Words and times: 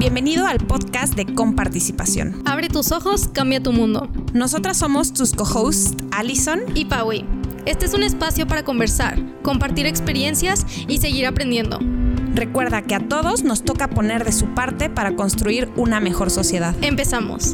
Bienvenido 0.00 0.46
al 0.46 0.56
podcast 0.56 1.12
de 1.12 1.26
Comparticipación. 1.34 2.42
Abre 2.46 2.68
tus 2.68 2.90
ojos, 2.90 3.28
cambia 3.28 3.62
tu 3.62 3.70
mundo. 3.70 4.08
Nosotras 4.32 4.78
somos 4.78 5.12
tus 5.12 5.34
co-hosts, 5.34 5.94
Allison 6.10 6.60
y 6.74 6.86
Paui. 6.86 7.28
Este 7.66 7.84
es 7.84 7.92
un 7.92 8.02
espacio 8.02 8.46
para 8.46 8.62
conversar, 8.62 9.18
compartir 9.42 9.84
experiencias 9.84 10.64
y 10.88 11.00
seguir 11.00 11.26
aprendiendo. 11.26 11.80
Recuerda 12.34 12.80
que 12.80 12.94
a 12.94 13.08
todos 13.08 13.44
nos 13.44 13.62
toca 13.62 13.88
poner 13.88 14.24
de 14.24 14.32
su 14.32 14.54
parte 14.54 14.88
para 14.88 15.16
construir 15.16 15.70
una 15.76 16.00
mejor 16.00 16.30
sociedad. 16.30 16.74
Empezamos. 16.80 17.52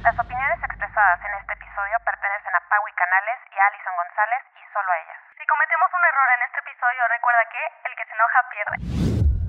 Las 0.00 0.16
opiniones 0.18 0.58
expresadas 0.64 1.20
en 1.20 1.32
este 1.42 1.52
episodio 1.52 1.92
pertenecen 2.06 2.27
Paui 2.68 2.92
Canales 2.92 3.38
y 3.48 3.56
a 3.56 3.64
Alison 3.64 3.96
González 3.96 4.42
y 4.52 4.62
solo 4.72 4.88
a 4.92 4.96
ellas. 5.00 5.18
Si 5.40 5.44
cometemos 5.48 5.88
un 5.88 6.04
error 6.04 6.28
en 6.36 6.42
este 6.44 6.58
episodio, 6.68 7.00
recuerda 7.08 7.42
que 7.48 7.62
el 7.88 7.92
que 7.96 8.04
se 8.04 8.12
enoja 8.12 8.40
pierde. 8.52 8.76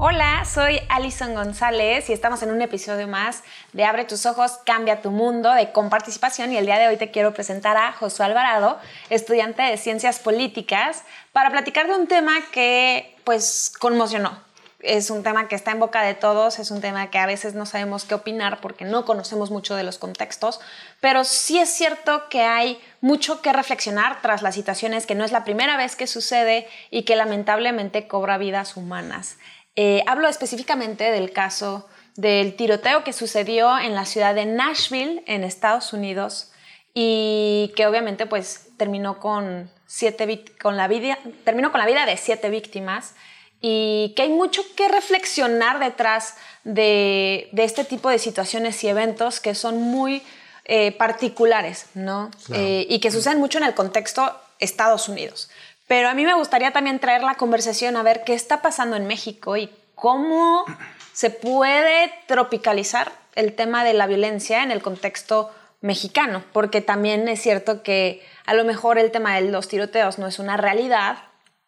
Hola, 0.01 0.45
soy 0.45 0.79
Alison 0.89 1.35
González 1.35 2.09
y 2.09 2.13
estamos 2.13 2.41
en 2.43 2.51
un 2.51 2.61
episodio 2.61 3.09
más 3.09 3.43
de 3.73 3.83
Abre 3.83 4.05
tus 4.05 4.25
ojos, 4.25 4.61
cambia 4.65 5.01
tu 5.01 5.11
mundo 5.11 5.51
de 5.51 5.73
comparticipación 5.73 6.53
y 6.53 6.57
el 6.57 6.65
día 6.65 6.79
de 6.79 6.87
hoy 6.87 6.95
te 6.95 7.11
quiero 7.11 7.33
presentar 7.33 7.75
a 7.75 7.91
Josué 7.91 8.25
Alvarado, 8.25 8.79
estudiante 9.09 9.63
de 9.63 9.75
Ciencias 9.75 10.19
Políticas, 10.19 11.05
para 11.33 11.49
platicar 11.49 11.87
de 11.87 11.95
un 11.95 12.07
tema 12.07 12.31
que 12.53 13.17
pues 13.25 13.73
conmocionó. 13.77 14.48
Es 14.79 15.09
un 15.09 15.23
tema 15.23 15.47
que 15.49 15.55
está 15.55 15.71
en 15.71 15.79
boca 15.79 16.01
de 16.03 16.13
todos, 16.13 16.57
es 16.57 16.71
un 16.71 16.79
tema 16.79 17.09
que 17.09 17.17
a 17.17 17.25
veces 17.25 17.53
no 17.53 17.65
sabemos 17.65 18.05
qué 18.05 18.15
opinar 18.15 18.61
porque 18.61 18.85
no 18.85 19.03
conocemos 19.03 19.51
mucho 19.51 19.75
de 19.75 19.83
los 19.83 19.97
contextos, 19.97 20.61
pero 21.01 21.25
sí 21.25 21.59
es 21.59 21.69
cierto 21.69 22.29
que 22.29 22.43
hay 22.43 22.81
mucho 23.01 23.41
que 23.41 23.51
reflexionar 23.51 24.21
tras 24.21 24.41
las 24.41 24.55
situaciones 24.55 25.05
que 25.05 25.15
no 25.15 25.25
es 25.25 25.33
la 25.33 25.43
primera 25.43 25.75
vez 25.75 25.97
que 25.97 26.07
sucede 26.07 26.67
y 26.91 27.03
que 27.03 27.17
lamentablemente 27.17 28.07
cobra 28.07 28.37
vidas 28.37 28.77
humanas. 28.77 29.37
Eh, 29.75 30.03
hablo 30.07 30.27
específicamente 30.27 31.11
del 31.11 31.31
caso 31.31 31.87
del 32.15 32.55
tiroteo 32.55 33.03
que 33.03 33.13
sucedió 33.13 33.77
en 33.79 33.95
la 33.95 34.05
ciudad 34.05 34.35
de 34.35 34.45
Nashville, 34.45 35.23
en 35.25 35.43
Estados 35.43 35.93
Unidos, 35.93 36.51
y 36.93 37.71
que 37.75 37.87
obviamente 37.87 38.25
pues 38.25 38.69
terminó 38.77 39.19
con, 39.19 39.69
siete, 39.87 40.43
con, 40.61 40.75
la 40.75 40.87
vida, 40.87 41.17
terminó 41.43 41.71
con 41.71 41.79
la 41.79 41.85
vida 41.85 42.05
de 42.05 42.17
siete 42.17 42.49
víctimas 42.49 43.15
y 43.61 44.13
que 44.15 44.23
hay 44.23 44.29
mucho 44.29 44.63
que 44.75 44.87
reflexionar 44.87 45.79
detrás 45.79 46.35
de, 46.63 47.49
este 47.57 47.83
tipo 47.83 48.09
de 48.09 48.19
situaciones 48.19 48.83
y 48.83 48.87
eventos 48.87 49.39
que 49.39 49.55
son 49.55 49.81
muy 49.81 50.23
eh, 50.65 50.91
particulares, 50.93 51.87
¿no? 51.93 52.31
Eh, 52.53 52.85
y 52.89 52.99
que 52.99 53.11
suceden 53.11 53.39
mucho 53.39 53.57
en 53.57 53.65
el 53.65 53.73
contexto 53.73 54.33
Estados 54.59 55.09
Unidos. 55.09 55.49
Pero 55.87 56.09
a 56.09 56.13
mí 56.13 56.23
me 56.23 56.35
gustaría 56.35 56.71
también 56.71 56.99
traer 56.99 57.23
la 57.23 57.35
conversación 57.35 57.97
a 57.97 58.03
ver 58.03 58.23
qué 58.23 58.33
está 58.33 58.61
pasando 58.61 58.95
en 58.95 59.07
México 59.07 59.57
y 59.57 59.69
cómo 59.95 60.65
se 61.13 61.31
puede 61.31 62.13
tropicalizar 62.27 63.11
el 63.35 63.55
tema 63.55 63.83
de 63.83 63.93
la 63.93 64.07
violencia 64.07 64.63
en 64.63 64.71
el 64.71 64.81
contexto 64.81 65.51
mexicano, 65.81 66.43
porque 66.53 66.81
también 66.81 67.27
es 67.27 67.41
cierto 67.41 67.83
que 67.83 68.23
a 68.45 68.53
lo 68.53 68.65
mejor 68.65 68.97
el 68.97 69.11
tema 69.11 69.35
de 69.35 69.49
los 69.49 69.67
tiroteos 69.67 70.19
no 70.19 70.27
es 70.27 70.39
una 70.39 70.57
realidad 70.57 71.17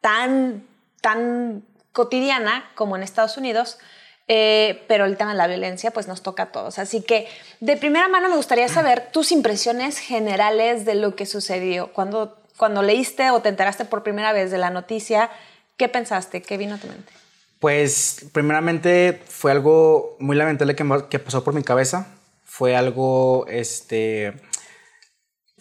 tan, 0.02 0.68
tan 1.02 1.64
cotidiana 1.94 2.70
como 2.76 2.96
en 2.96 3.04
Estados 3.04 3.38
Unidos, 3.38 3.78
eh, 4.28 4.84
pero 4.88 5.06
el 5.06 5.18
tema 5.18 5.32
de 5.32 5.38
la 5.38 5.48
violencia 5.48 5.92
pues 5.92 6.08
nos 6.08 6.22
toca 6.22 6.44
a 6.44 6.52
todos. 6.52 6.80
Así 6.80 7.02
que 7.02 7.28
de 7.60 7.78
primera 7.78 8.08
mano 8.08 8.30
me 8.30 8.36
gustaría 8.36 8.68
saber 8.68 9.12
tus 9.12 9.32
impresiones 9.32 9.98
generales 9.98 10.86
de 10.86 10.96
lo 10.96 11.16
que 11.16 11.26
sucedió 11.26 11.92
cuando 11.94 12.42
cuando 12.62 12.84
leíste 12.84 13.32
o 13.32 13.42
te 13.42 13.50
enteraste 13.50 13.86
por 13.86 14.04
primera 14.04 14.34
vez 14.34 14.52
de 14.52 14.60
la 14.60 14.70
noticia, 14.70 15.32
¿qué 15.78 15.90
pensaste? 15.90 16.44
¿Qué 16.44 16.58
vino 16.58 16.76
a 16.76 16.78
tu 16.78 16.86
mente? 16.86 17.12
Pues 17.58 18.28
primeramente 18.34 19.20
fue 19.28 19.52
algo 19.52 20.16
muy 20.20 20.36
lamentable 20.36 20.76
que, 20.76 21.18
pasó 21.18 21.44
por 21.44 21.56
mi 21.56 21.64
cabeza. 21.64 22.06
Fue 22.46 22.76
algo, 22.76 23.48
este, 23.48 24.34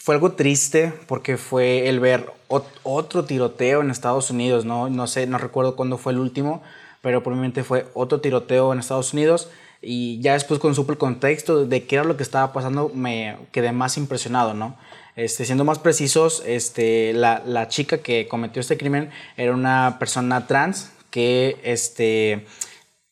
fue 0.00 0.15
algo 0.15 0.33
triste 0.33 0.94
porque 1.06 1.37
fue 1.37 1.88
el 1.91 2.00
ver 2.00 2.33
otro 2.49 3.27
tiroteo 3.27 3.83
en 3.83 3.91
Estados 3.91 4.31
Unidos, 4.31 4.65
¿no? 4.65 4.88
No 4.88 5.06
sé, 5.06 5.27
no 5.27 5.37
recuerdo 5.37 5.77
cuándo 5.77 5.99
fue 5.99 6.15
el 6.15 6.19
último, 6.19 6.62
pero 7.03 7.22
por 7.22 7.34
mi 7.34 7.41
mente 7.41 7.65
fue 7.65 7.87
otro 7.93 8.21
tiroteo 8.21 8.72
en 8.72 8.78
Estados 8.78 9.12
Unidos 9.12 9.50
y 9.83 10.19
ya 10.21 10.33
después 10.33 10.59
supe 10.75 10.93
el 10.93 10.99
contexto 10.99 11.66
de 11.66 11.84
qué 11.84 11.97
era 11.97 12.05
lo 12.05 12.16
que 12.16 12.22
estaba 12.22 12.55
pasando 12.55 12.91
me 12.94 13.37
quedé 13.53 13.72
más 13.72 13.99
impresionado, 13.99 14.55
¿no? 14.55 14.77
Este, 15.16 15.44
siendo 15.44 15.65
más 15.65 15.78
precisos, 15.78 16.43
este, 16.47 17.12
la, 17.12 17.43
la, 17.44 17.69
chica 17.69 17.99
que 17.99 18.27
cometió 18.27 18.61
este 18.61 18.78
crimen 18.78 19.11
era 19.37 19.53
una 19.53 19.97
persona 19.99 20.47
trans 20.47 20.93
que 21.11 21.61
este, 21.62 22.47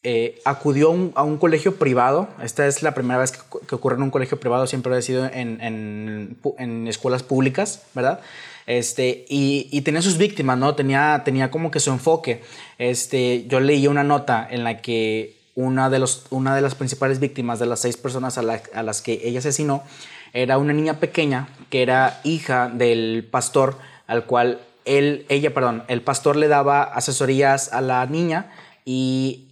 eh, 0.05 0.41
acudió 0.45 0.89
a 1.15 1.23
un, 1.23 1.39
colegio 1.39 1.77
privado. 1.77 2.29
Esta 2.43 2.67
es 2.67 2.83
la 2.83 2.95
primera 2.95 3.19
vez 3.19 3.33
que, 3.33 3.75
ocurre 3.75 3.97
en 3.97 4.03
un 4.03 4.11
colegio 4.11 4.39
privado, 4.39 4.67
siempre 4.67 4.97
ha 4.97 5.03
sido 5.03 5.27
en, 5.27 5.61
en, 5.61 6.39
en 6.59 6.89
escuelas 6.89 7.23
públicas, 7.23 7.83
¿verdad? 7.95 8.21
Este, 8.67 9.25
y, 9.29 9.69
y, 9.73 9.81
tenía 9.81 10.03
sus 10.03 10.19
víctimas, 10.19 10.59
¿no? 10.59 10.75
Tenía, 10.75 11.23
tenía 11.25 11.51
como 11.51 11.71
que 11.71 11.81
su 11.81 11.91
enfoque. 11.91 12.43
Este, 12.79 13.47
yo 13.49 13.61
leí 13.61 13.87
una 13.87 14.05
nota 14.05 14.47
en 14.49 14.63
la 14.63 14.83
que 14.83 15.37
una 15.55 15.91
de, 15.91 15.99
los, 15.99 16.27
una 16.31 16.55
de 16.55 16.61
las 16.61 16.75
principales 16.75 17.19
víctimas 17.19 17.59
de 17.59 17.67
las 17.67 17.81
seis 17.81 17.97
personas 17.97 18.39
a, 18.39 18.43
a 18.75 18.83
las 18.83 19.03
que 19.03 19.21
ella 19.25 19.41
asesinó 19.41 19.83
era 20.33 20.59
una 20.59 20.73
niña 20.73 21.01
pequeña 21.01 21.49
que 21.71 21.83
era 21.83 22.21
hija 22.23 22.69
del 22.69 23.27
pastor 23.29 23.77
al 24.07 24.27
cual 24.27 24.61
él, 24.85 25.27
ella, 25.29 25.53
perdón, 25.53 25.83
el 25.89 26.03
pastor 26.03 26.37
le 26.37 26.49
daba 26.49 26.83
asesorías 26.83 27.73
a 27.73 27.81
la 27.81 28.07
niña 28.07 28.53
y 28.85 29.48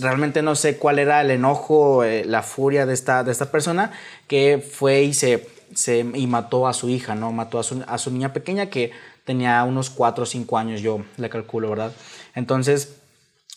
realmente 0.00 0.42
no 0.42 0.56
sé 0.56 0.76
cuál 0.76 0.98
era 0.98 1.20
el 1.22 1.30
enojo, 1.30 2.04
eh, 2.04 2.24
la 2.26 2.42
furia 2.42 2.84
de 2.84 2.92
esta, 2.92 3.24
de 3.24 3.32
esta 3.32 3.50
persona 3.50 3.92
que 4.26 4.58
fue 4.58 5.02
y 5.02 5.14
se, 5.14 5.48
se 5.74 6.00
y 6.00 6.26
mató 6.26 6.68
a 6.68 6.74
su 6.74 6.88
hija, 6.88 7.14
¿no? 7.14 7.32
Mató 7.32 7.58
a 7.58 7.62
su, 7.62 7.82
a 7.86 7.96
su 7.96 8.10
niña 8.10 8.32
pequeña 8.32 8.66
que 8.66 8.92
tenía 9.24 9.64
unos 9.64 9.88
4 9.88 10.24
o 10.24 10.26
5 10.26 10.58
años, 10.58 10.82
yo 10.82 11.00
le 11.16 11.30
calculo, 11.30 11.70
¿verdad? 11.70 11.92
Entonces, 12.34 12.96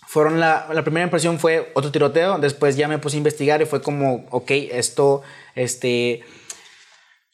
fueron 0.07 0.39
la, 0.39 0.69
la, 0.73 0.83
primera 0.83 1.03
impresión 1.03 1.39
fue 1.39 1.71
otro 1.75 1.91
tiroteo, 1.91 2.39
después 2.39 2.77
ya 2.77 2.87
me 2.87 2.99
puse 2.99 3.17
a 3.17 3.19
investigar 3.19 3.61
y 3.61 3.65
fue 3.65 3.81
como, 3.81 4.25
ok, 4.31 4.49
esto, 4.71 5.23
este, 5.55 6.23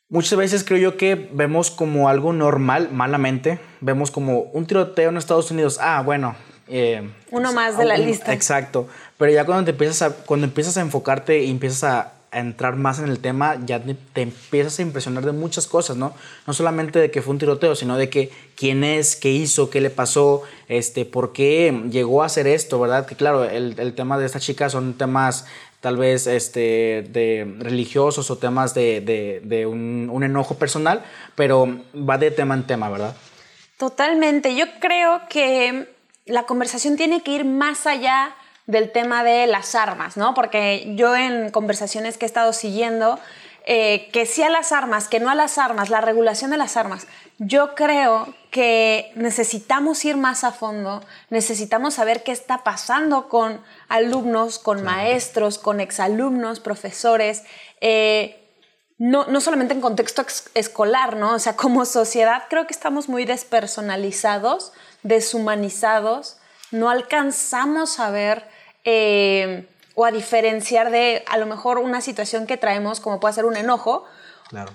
muchas 0.10 0.40
veces 0.40 0.64
creo 0.64 0.80
yo 0.80 0.98
que 0.98 1.14
vemos 1.14 1.70
como 1.70 2.10
algo 2.10 2.34
normal, 2.34 2.90
malamente, 2.92 3.60
vemos 3.82 4.10
como 4.10 4.40
un 4.40 4.66
tiroteo 4.66 5.10
en 5.10 5.18
Estados 5.18 5.52
Unidos, 5.52 5.78
ah, 5.80 6.02
bueno. 6.04 6.36
Eh, 6.68 7.10
Uno 7.32 7.54
más 7.54 7.78
de 7.78 7.86
la 7.86 7.98
lista. 7.98 8.34
Exacto, 8.34 8.88
pero 9.18 9.32
ya 9.32 9.46
cuando 9.46 9.66
te 9.66 9.72
empiezas 9.72 10.02
a, 10.02 10.16
cuando 10.26 10.46
empiezas 10.46 10.78
a 10.78 10.82
enfocarte 10.82 11.44
y 11.44 11.52
empiezas 11.52 11.84
a, 11.84 12.14
entrar 12.34 12.76
más 12.76 12.98
en 12.98 13.10
el 13.10 13.20
tema, 13.20 13.60
ya 13.64 13.80
te, 13.80 14.22
empiezas 14.24 14.80
a 14.80 14.82
impresionar 14.82 15.24
de 15.24 15.34
muchas 15.34 15.68
cosas, 15.68 15.98
¿no? 15.98 16.16
No 16.48 16.54
solamente 16.54 16.98
de 16.98 17.12
que 17.12 17.22
fue 17.22 17.32
un 17.32 17.38
tiroteo, 17.38 17.76
sino 17.76 17.96
de 17.96 18.10
que 18.10 18.32
quién 18.56 18.84
es, 18.84 19.16
qué 19.16 19.30
hizo, 19.30 19.70
qué 19.70 19.82
le 19.82 19.92
pasó, 19.92 20.42
este, 20.68 21.06
por 21.06 21.32
qué 21.32 21.84
llegó 21.92 22.24
a 22.24 22.26
hacer 22.26 22.48
esto, 22.48 22.80
¿verdad? 22.80 23.06
Que 23.06 23.16
claro, 23.16 23.44
el, 23.44 23.80
el 23.80 23.94
tema 23.94 24.18
de 24.18 24.26
esta 24.26 24.40
chica 24.40 24.68
son 24.72 24.96
temas 24.96 25.46
tal 25.84 25.98
vez 25.98 26.28
este, 26.28 27.06
de 27.10 27.58
religiosos 27.60 28.32
o 28.32 28.38
temas 28.38 28.74
de, 28.74 29.02
de, 29.02 29.42
de 29.44 29.66
un, 29.66 30.10
un, 30.10 30.24
enojo 30.24 30.56
personal, 30.56 31.04
pero 31.36 31.82
va 31.94 32.18
de 32.18 32.32
tema 32.32 32.56
en 32.56 32.64
tema, 32.64 32.90
¿verdad? 32.90 33.14
Totalmente. 33.78 34.56
Yo 34.56 34.66
creo 34.80 35.24
que 35.30 35.93
la 36.26 36.44
conversación 36.44 36.96
tiene 36.96 37.22
que 37.22 37.32
ir 37.32 37.46
más 37.46 37.86
allá 37.86 38.36
del 38.66 38.92
tema 38.92 39.24
de 39.24 39.46
las 39.48 39.76
armas, 39.76 40.16
¿no? 40.16 40.34
Porque 40.34 40.94
yo 40.96 41.16
en 41.16 41.52
conversaciones 41.52 42.18
que 42.18 42.26
he 42.26 42.28
estado 42.28 42.54
siguiendo, 42.54 43.20
eh, 43.66 44.10
que 44.12 44.26
sí 44.26 44.42
a 44.42 44.50
las 44.50 44.72
armas, 44.72 45.08
que 45.08 45.20
no 45.20 45.30
a 45.30 45.36
las 45.36 45.58
armas, 45.58 45.90
la 45.90 46.02
regulación 46.02 46.52
de 46.52 46.58
las 46.58 46.78
armas, 46.78 47.08
yo 47.40 47.76
creo 47.76 48.34
que 48.52 49.12
necesitamos 49.16 50.04
ir 50.06 50.16
más 50.16 50.44
a 50.44 50.52
fondo, 50.52 51.04
necesitamos 51.30 51.96
saber 51.96 52.24
qué 52.24 52.32
está 52.32 52.64
pasando 52.64 53.28
con 53.28 53.62
alumnos, 53.90 54.60
con 54.60 54.84
maestros, 54.84 55.58
con 55.58 55.80
exalumnos, 55.80 56.60
profesores, 56.60 57.44
eh, 57.82 58.40
no, 58.98 59.26
no, 59.26 59.42
solamente 59.42 59.74
en 59.74 59.82
contexto 59.82 60.26
escolar, 60.54 61.18
¿no? 61.18 61.34
O 61.34 61.40
sea, 61.40 61.56
como 61.58 61.84
sociedad 61.86 62.44
creo 62.50 62.68
que 62.68 62.74
estamos 62.74 63.10
muy 63.10 63.26
despersonalizados, 63.26 64.72
deshumanizados, 65.04 66.38
no 66.72 66.90
alcanzamos 66.90 68.00
a 68.00 68.10
ver 68.10 68.48
eh, 68.84 69.68
o 69.96 70.06
a 70.06 70.12
diferenciar 70.12 70.90
de 70.90 71.24
a 71.28 71.38
lo 71.38 71.46
mejor 71.46 71.78
una 71.78 72.02
situación 72.02 72.48
que 72.48 72.58
traemos, 72.58 73.00
como 73.00 73.20
puede 73.20 73.36
ser 73.36 73.46
un 73.46 73.56
enojo, 73.56 74.06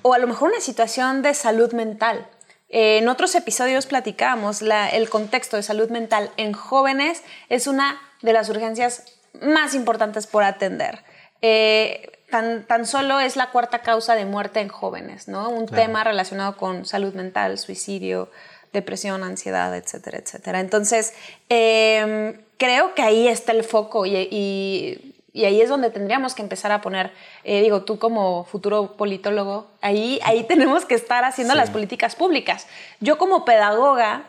o 0.03 0.15
a 0.15 0.19
lo 0.19 0.27
mejor 0.27 0.51
una 0.51 0.61
situación 0.61 1.23
de 1.23 1.35
salud 1.35 1.73
mental. 1.73 2.29
Eh, 2.69 2.99
en 2.99 3.09
otros 3.09 3.35
episodios 3.35 3.87
platicábamos 3.87 4.63
el 4.63 5.09
contexto 5.09 5.57
de 5.57 5.63
salud 5.63 5.89
mental 5.91 6.31
en 6.37 6.53
jóvenes 6.53 7.23
es 7.49 7.67
una 7.67 8.01
de 8.23 8.33
las 8.33 8.49
urgencias 8.49 9.05
más 9.41 9.75
importantes 9.75 10.27
por 10.27 10.43
atender. 10.45 11.05
Eh, 11.41 12.11
tan, 12.31 12.67
tan, 12.67 12.87
solo 12.87 13.21
es 13.21 13.37
la 13.37 13.51
cuarta 13.51 13.81
causa 13.81 14.15
de 14.15 14.25
muerte 14.25 14.61
en 14.61 14.69
jóvenes, 14.69 15.29
¿no? 15.29 15.49
Un 15.49 15.67
tema 15.67 16.05
relacionado 16.05 16.57
con 16.57 16.85
salud 16.85 17.15
mental, 17.15 17.59
suicidio, 17.59 18.31
depresión, 18.73 19.23
ansiedad, 19.23 19.75
etcétera, 19.77 20.19
etcétera. 20.19 20.61
Entonces, 20.61 21.15
em, 21.49 22.41
creo 22.57 22.95
que 22.95 23.03
ahí 23.03 23.29
está 23.29 23.53
el 23.53 23.65
foco 23.65 24.07
y, 24.07 25.15
ahí 25.35 25.61
es 25.61 25.69
donde 25.69 25.91
tendríamos 25.91 26.35
que 26.35 26.43
empezar 26.43 26.73
a 26.73 26.81
poner, 26.81 27.13
eh, 27.45 27.63
digo, 27.63 27.83
tú 27.83 27.99
como 27.99 28.45
futuro 28.45 28.97
politólogo, 28.97 29.69
ahí, 29.81 30.21
ahí 30.25 30.45
tenemos 30.49 30.85
que 30.85 30.95
estar 30.95 31.25
haciendo 31.25 31.55
las 31.55 31.71
políticas 31.71 32.17
públicas. 32.17 32.67
Yo 33.01 33.19
como 33.19 33.45
pedagoga, 33.45 34.25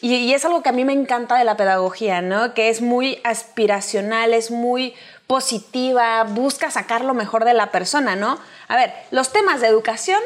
y, 0.00 0.34
es 0.34 0.44
algo 0.44 0.62
que 0.62 0.68
a 0.68 0.72
mí 0.72 0.84
me 0.84 0.92
encanta 0.92 1.36
de 1.38 1.44
la 1.44 1.56
pedagogía, 1.56 2.20
¿no? 2.20 2.52
Que 2.52 2.68
es 2.68 2.82
muy 2.82 3.20
aspiracional, 3.24 4.34
es 4.34 4.50
muy 4.50 4.94
positiva, 5.26 6.24
busca 6.24 6.70
sacar 6.70 7.04
lo 7.04 7.14
mejor 7.14 7.44
de 7.44 7.54
la 7.54 7.70
persona, 7.70 8.14
¿no? 8.16 8.38
A 8.68 8.76
ver, 8.76 8.92
los 9.10 9.32
temas 9.32 9.60
de 9.60 9.68
educación 9.68 10.20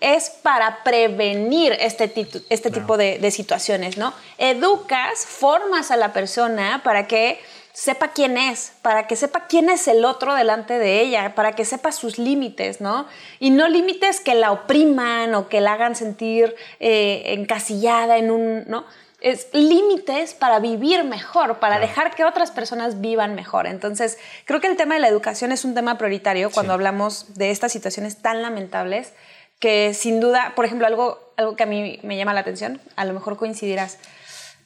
es 0.00 0.30
para 0.30 0.82
prevenir 0.84 1.76
este, 1.80 2.12
este 2.48 2.70
tipo 2.70 2.96
de, 2.96 3.30
situaciones, 3.30 3.96
¿no? 3.98 4.14
Educas, 4.38 5.26
formas 5.26 5.90
a 5.90 5.96
la 5.96 6.12
persona 6.12 6.82
para 6.82 7.06
que 7.06 7.40
sepa 7.72 8.08
quién 8.08 8.36
es, 8.36 8.72
para 8.82 9.06
que 9.06 9.16
sepa 9.16 9.46
quién 9.46 9.68
es 9.70 9.86
el 9.86 10.04
otro 10.04 10.34
delante 10.34 10.78
de 10.78 11.00
ella, 11.00 11.34
para 11.34 11.52
que 11.52 11.64
sepa 11.64 11.92
sus 11.92 12.18
límites, 12.18 12.80
¿no? 12.80 13.06
Y 13.38 13.50
no 13.50 13.68
límites 13.68 14.20
que 14.20 14.34
la 14.34 14.52
opriman 14.52 15.34
o 15.34 15.48
que 15.48 15.60
la 15.60 15.74
hagan 15.74 15.94
sentir 15.94 16.56
eh, 16.80 17.22
encasillada 17.26 18.18
en 18.18 18.30
un, 18.30 18.64
¿no? 18.66 18.84
es 19.20 19.48
límites 19.52 20.34
para 20.34 20.60
vivir 20.60 21.02
mejor, 21.02 21.58
para 21.58 21.80
dejar 21.80 22.14
que 22.14 22.24
otras 22.24 22.52
personas 22.52 23.00
vivan 23.00 23.34
mejor. 23.34 23.66
Entonces, 23.66 24.18
creo 24.44 24.60
que 24.60 24.68
el 24.68 24.76
tema 24.76 24.94
de 24.94 25.00
la 25.00 25.08
educación 25.08 25.50
es 25.50 25.64
un 25.64 25.74
tema 25.74 25.98
prioritario 25.98 26.50
cuando 26.50 26.72
hablamos 26.72 27.34
de 27.34 27.50
estas 27.50 27.72
situaciones 27.72 28.18
tan 28.18 28.42
lamentables 28.42 29.12
que 29.58 29.94
sin 29.94 30.20
duda, 30.20 30.52
por 30.54 30.64
ejemplo, 30.64 30.86
algo, 30.86 31.32
algo 31.36 31.56
que 31.56 31.62
a 31.62 31.66
mí 31.66 31.98
me 32.02 32.16
llama 32.16 32.34
la 32.34 32.40
atención, 32.40 32.80
a 32.96 33.04
lo 33.04 33.12
mejor 33.12 33.36
coincidirás, 33.36 33.98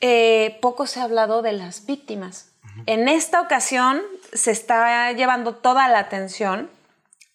eh, 0.01 0.59
poco 0.61 0.87
se 0.87 1.01
ha 1.01 1.05
hablado 1.05 1.43
de 1.43 1.53
las 1.53 1.87
víctimas. 1.87 2.49
En 2.87 3.09
esta 3.09 3.41
ocasión 3.41 4.01
se 4.33 4.51
está 4.51 5.13
llevando 5.13 5.55
toda 5.55 5.89
la 5.89 5.99
atención 5.99 6.71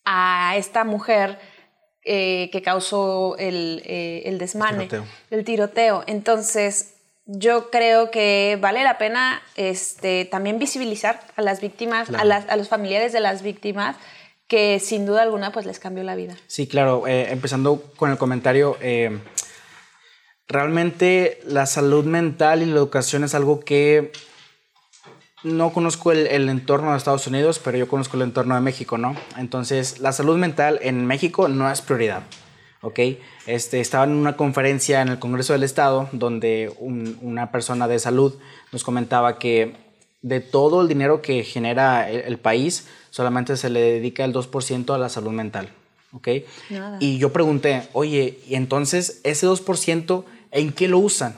a 0.04 0.56
esta 0.58 0.84
mujer 0.84 1.40
eh, 2.04 2.50
que 2.52 2.62
causó 2.62 3.36
el, 3.38 3.82
eh, 3.86 4.24
el 4.26 4.38
desmane, 4.38 4.84
el 4.84 4.90
tiroteo. 4.90 5.08
el 5.30 5.46
tiroteo. 5.46 6.04
Entonces, 6.08 6.96
yo 7.26 7.70
creo 7.70 8.10
que 8.10 8.58
vale 8.60 8.84
la 8.84 8.98
pena 8.98 9.42
este, 9.56 10.26
también 10.26 10.60
visibilizar 10.60 11.20
a 11.36 11.42
las 11.42 11.60
víctimas, 11.60 12.10
a, 12.10 12.24
las, 12.24 12.48
a 12.48 12.56
los 12.56 12.70
familiares 12.70 13.12
de 13.12 13.20
las 13.20 13.42
víctimas, 13.42 13.98
que 14.48 14.80
sin 14.80 15.06
duda 15.06 15.22
alguna 15.22 15.52
pues 15.52 15.66
les 15.66 15.80
cambió 15.80 16.04
la 16.04 16.16
vida. 16.16 16.36
Sí, 16.48 16.68
claro. 16.68 17.08
Eh, 17.08 17.32
empezando 17.32 17.82
con 17.96 18.12
el 18.12 18.18
comentario, 18.18 18.78
eh, 18.82 19.20
realmente 20.48 21.42
la 21.46 21.66
salud 21.66 22.06
mental 22.06 22.62
y 22.62 22.66
la 22.66 22.78
educación 22.78 23.24
es 23.24 23.36
algo 23.36 23.60
que 23.60 24.12
no 25.44 25.72
conozco 25.72 26.12
el, 26.12 26.50
entorno 26.50 26.92
de 26.92 26.98
Estados 26.98 27.28
Unidos, 27.28 27.60
pero 27.64 27.78
yo 27.78 27.88
conozco 27.88 28.18
el 28.18 28.24
entorno 28.24 28.56
de 28.56 28.62
México, 28.62 28.98
¿no? 28.98 29.16
Entonces, 29.38 30.00
la 30.00 30.12
salud 30.12 30.38
mental 30.38 30.80
en 30.82 31.06
México 31.06 31.48
no 31.48 31.70
es 31.72 31.82
prioridad, 31.82 32.24
¿ok? 32.82 33.00
Este, 33.46 33.80
estaba 33.80 34.06
en 34.06 34.12
una 34.12 34.36
conferencia 34.36 35.02
en 35.02 35.10
el 35.10 35.20
Congreso 35.20 35.54
del 35.54 35.64
Estado 35.64 36.10
donde 36.12 36.74
una 36.80 37.52
persona 37.52 37.88
de 37.88 38.00
salud 38.00 38.36
nos 38.72 38.84
comentaba 38.84 39.38
que 39.38 39.87
de 40.22 40.40
todo 40.40 40.82
el 40.82 40.88
dinero 40.88 41.22
que 41.22 41.44
genera 41.44 42.10
el 42.10 42.38
país, 42.38 42.88
solamente 43.10 43.58
se 43.58 43.70
le 43.70 43.80
dedica 43.80 44.26
el 44.26 44.34
2% 44.34 44.94
a 44.94 44.98
la 44.98 45.10
salud 45.10 45.32
mental. 45.32 45.70
¿Ok? 46.14 46.30
Y 47.00 47.18
yo 47.18 47.34
pregunté, 47.34 47.84
oye, 47.94 48.40
¿y 48.48 48.56
entonces 48.56 49.20
ese 49.24 49.46
2% 49.46 50.24
en 50.52 50.72
qué 50.72 50.88
lo 50.88 51.00
usan? 51.00 51.36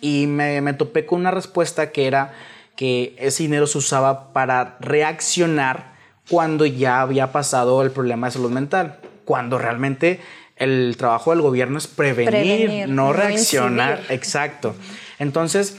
Y 0.00 0.26
me, 0.26 0.60
me 0.60 0.74
topé 0.74 1.06
con 1.06 1.20
una 1.20 1.30
respuesta 1.30 1.92
que 1.92 2.06
era 2.06 2.34
que 2.76 3.16
ese 3.18 3.42
dinero 3.42 3.66
se 3.66 3.78
usaba 3.78 4.32
para 4.32 4.76
reaccionar 4.80 5.94
cuando 6.28 6.66
ya 6.66 7.00
había 7.00 7.32
pasado 7.32 7.82
el 7.82 7.90
problema 7.90 8.28
de 8.28 8.34
salud 8.34 8.50
mental, 8.50 8.98
cuando 9.24 9.58
realmente 9.58 10.20
el 10.56 10.96
trabajo 10.96 11.30
del 11.30 11.40
gobierno 11.40 11.78
es 11.78 11.86
prevenir, 11.86 12.88
no, 12.88 13.12
reaccionar. 13.12 14.02
Exacto. 14.10 14.74
Entonces, 15.18 15.76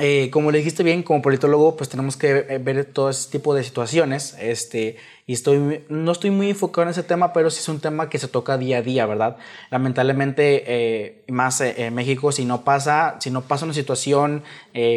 eh, 0.00 0.30
como 0.30 0.50
le 0.50 0.58
dijiste 0.58 0.82
bien, 0.82 1.02
como 1.02 1.20
politólogo, 1.20 1.76
pues 1.76 1.90
tenemos 1.90 2.16
que 2.16 2.46
eh, 2.48 2.58
ver 2.58 2.84
todo 2.86 3.10
ese 3.10 3.30
tipo 3.30 3.54
de 3.54 3.62
situaciones. 3.62 4.34
Este, 4.40 4.96
y 5.26 5.34
estoy, 5.34 5.84
no 5.88 6.12
estoy 6.12 6.30
muy 6.30 6.50
enfocado 6.50 6.82
en 6.84 6.90
ese 6.90 7.02
tema, 7.02 7.32
pero 7.32 7.50
sí 7.50 7.60
es 7.60 7.68
un 7.68 7.80
tema 7.80 8.08
que 8.08 8.18
se 8.18 8.28
toca 8.28 8.58
día 8.58 8.78
a 8.78 8.82
día, 8.82 9.06
¿verdad? 9.06 9.36
Lamentablemente, 9.70 10.64
eh, 10.66 11.22
más 11.28 11.60
en 11.60 11.94
México, 11.94 12.32
si 12.32 12.44
no 12.44 12.62
pasa, 12.62 13.16
si 13.20 13.30
no 13.30 13.42
pasa 13.42 13.64
una 13.64 13.74
situación 13.74 14.42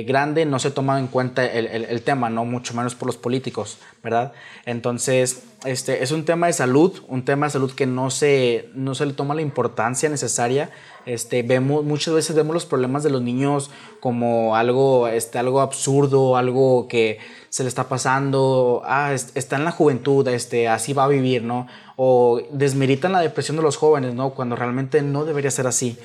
grande, 0.06 0.46
no 0.46 0.60
se 0.60 0.72
toma 0.72 1.00
en 1.00 1.08
cuenta 1.08 1.46
el, 1.46 1.68
el, 1.68 2.02
tema, 2.02 2.30
no 2.30 2.46
mucho 2.46 2.74
menos 2.74 2.96
por 2.96 3.08
los 3.08 3.18
políticos, 3.18 3.78
¿verdad? 4.04 4.34
Entonces, 4.66 5.44
este, 5.66 6.04
es 6.04 6.12
un 6.12 6.26
tema 6.26 6.48
de 6.48 6.54
salud, 6.54 7.04
un 7.08 7.26
tema 7.26 7.48
de 7.48 7.52
salud 7.52 7.72
que 7.72 7.86
no 7.86 8.10
se, 8.10 8.70
no 8.74 8.96
se 8.96 9.06
le 9.06 9.14
toma 9.14 9.36
la 9.36 9.42
importancia 9.42 10.10
necesaria 10.10 10.72
este, 11.06 11.44
vemos, 11.44 11.84
muchas 11.84 12.14
veces 12.14 12.36
vemos 12.36 12.54
los 12.54 12.66
problemas 12.66 13.04
de 13.04 13.12
los 13.12 13.22
niños 13.22 13.70
como 14.00 14.56
algo, 14.56 15.08
este, 15.08 15.38
algo 15.38 15.62
absurdo, 15.62 16.36
algo 16.36 16.88
que 16.88 17.20
se 17.56 17.64
le 17.64 17.70
está 17.70 17.88
pasando, 17.88 18.82
ah, 18.84 19.14
está 19.14 19.56
en 19.56 19.64
la 19.64 19.72
juventud, 19.72 20.28
este, 20.28 20.68
así 20.68 20.92
va 20.92 21.06
a 21.06 21.08
vivir, 21.08 21.42
¿no? 21.42 21.68
O 21.96 22.42
desmeritan 22.52 23.14
la 23.14 23.22
depresión 23.22 23.56
de 23.56 23.64
los 23.64 23.78
jóvenes, 23.78 24.14
¿no? 24.14 24.32
Cuando 24.32 24.58
realmente 24.58 25.02
no 25.02 25.24
debería 25.24 25.50
ser 25.50 25.66
así. 25.66 25.98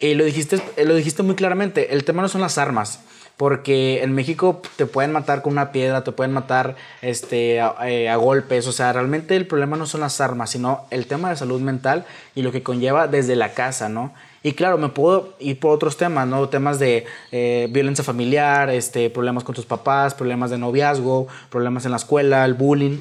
Y 0.00 0.14
lo 0.14 0.24
dijiste, 0.24 0.60
lo 0.84 0.96
dijiste 0.96 1.22
muy 1.22 1.36
claramente, 1.36 1.94
el 1.94 2.02
tema 2.02 2.20
no 2.20 2.28
son 2.28 2.40
las 2.40 2.58
armas 2.58 2.98
porque 3.36 4.02
en 4.02 4.12
México 4.12 4.60
te 4.74 4.86
pueden 4.86 5.12
matar 5.12 5.42
con 5.42 5.52
una 5.52 5.70
piedra, 5.70 6.02
te 6.02 6.10
pueden 6.10 6.32
matar 6.32 6.74
este, 7.00 7.60
a, 7.60 7.76
eh, 7.88 8.08
a, 8.08 8.16
golpes, 8.16 8.66
o 8.66 8.72
sea, 8.72 8.92
realmente 8.92 9.36
el 9.36 9.46
problema 9.46 9.76
no 9.76 9.86
son 9.86 10.00
las 10.00 10.20
armas, 10.20 10.50
sino 10.50 10.84
el 10.90 11.06
tema 11.06 11.30
de 11.30 11.36
salud 11.36 11.60
mental 11.60 12.06
y 12.34 12.42
lo 12.42 12.50
que 12.50 12.64
conlleva 12.64 13.06
desde 13.06 13.36
la 13.36 13.54
casa, 13.54 13.88
¿no? 13.88 14.12
Y 14.42 14.52
claro, 14.52 14.78
me 14.78 14.88
puedo 14.88 15.34
ir 15.40 15.58
por 15.58 15.72
otros 15.72 15.96
temas, 15.96 16.26
¿no? 16.28 16.48
Temas 16.48 16.78
de 16.78 17.04
eh, 17.32 17.68
violencia 17.70 18.04
familiar, 18.04 18.70
este, 18.70 19.10
problemas 19.10 19.44
con 19.44 19.54
tus 19.54 19.66
papás, 19.66 20.14
problemas 20.14 20.50
de 20.50 20.58
noviazgo, 20.58 21.26
problemas 21.50 21.84
en 21.84 21.90
la 21.90 21.96
escuela, 21.96 22.44
el 22.44 22.54
bullying, 22.54 22.98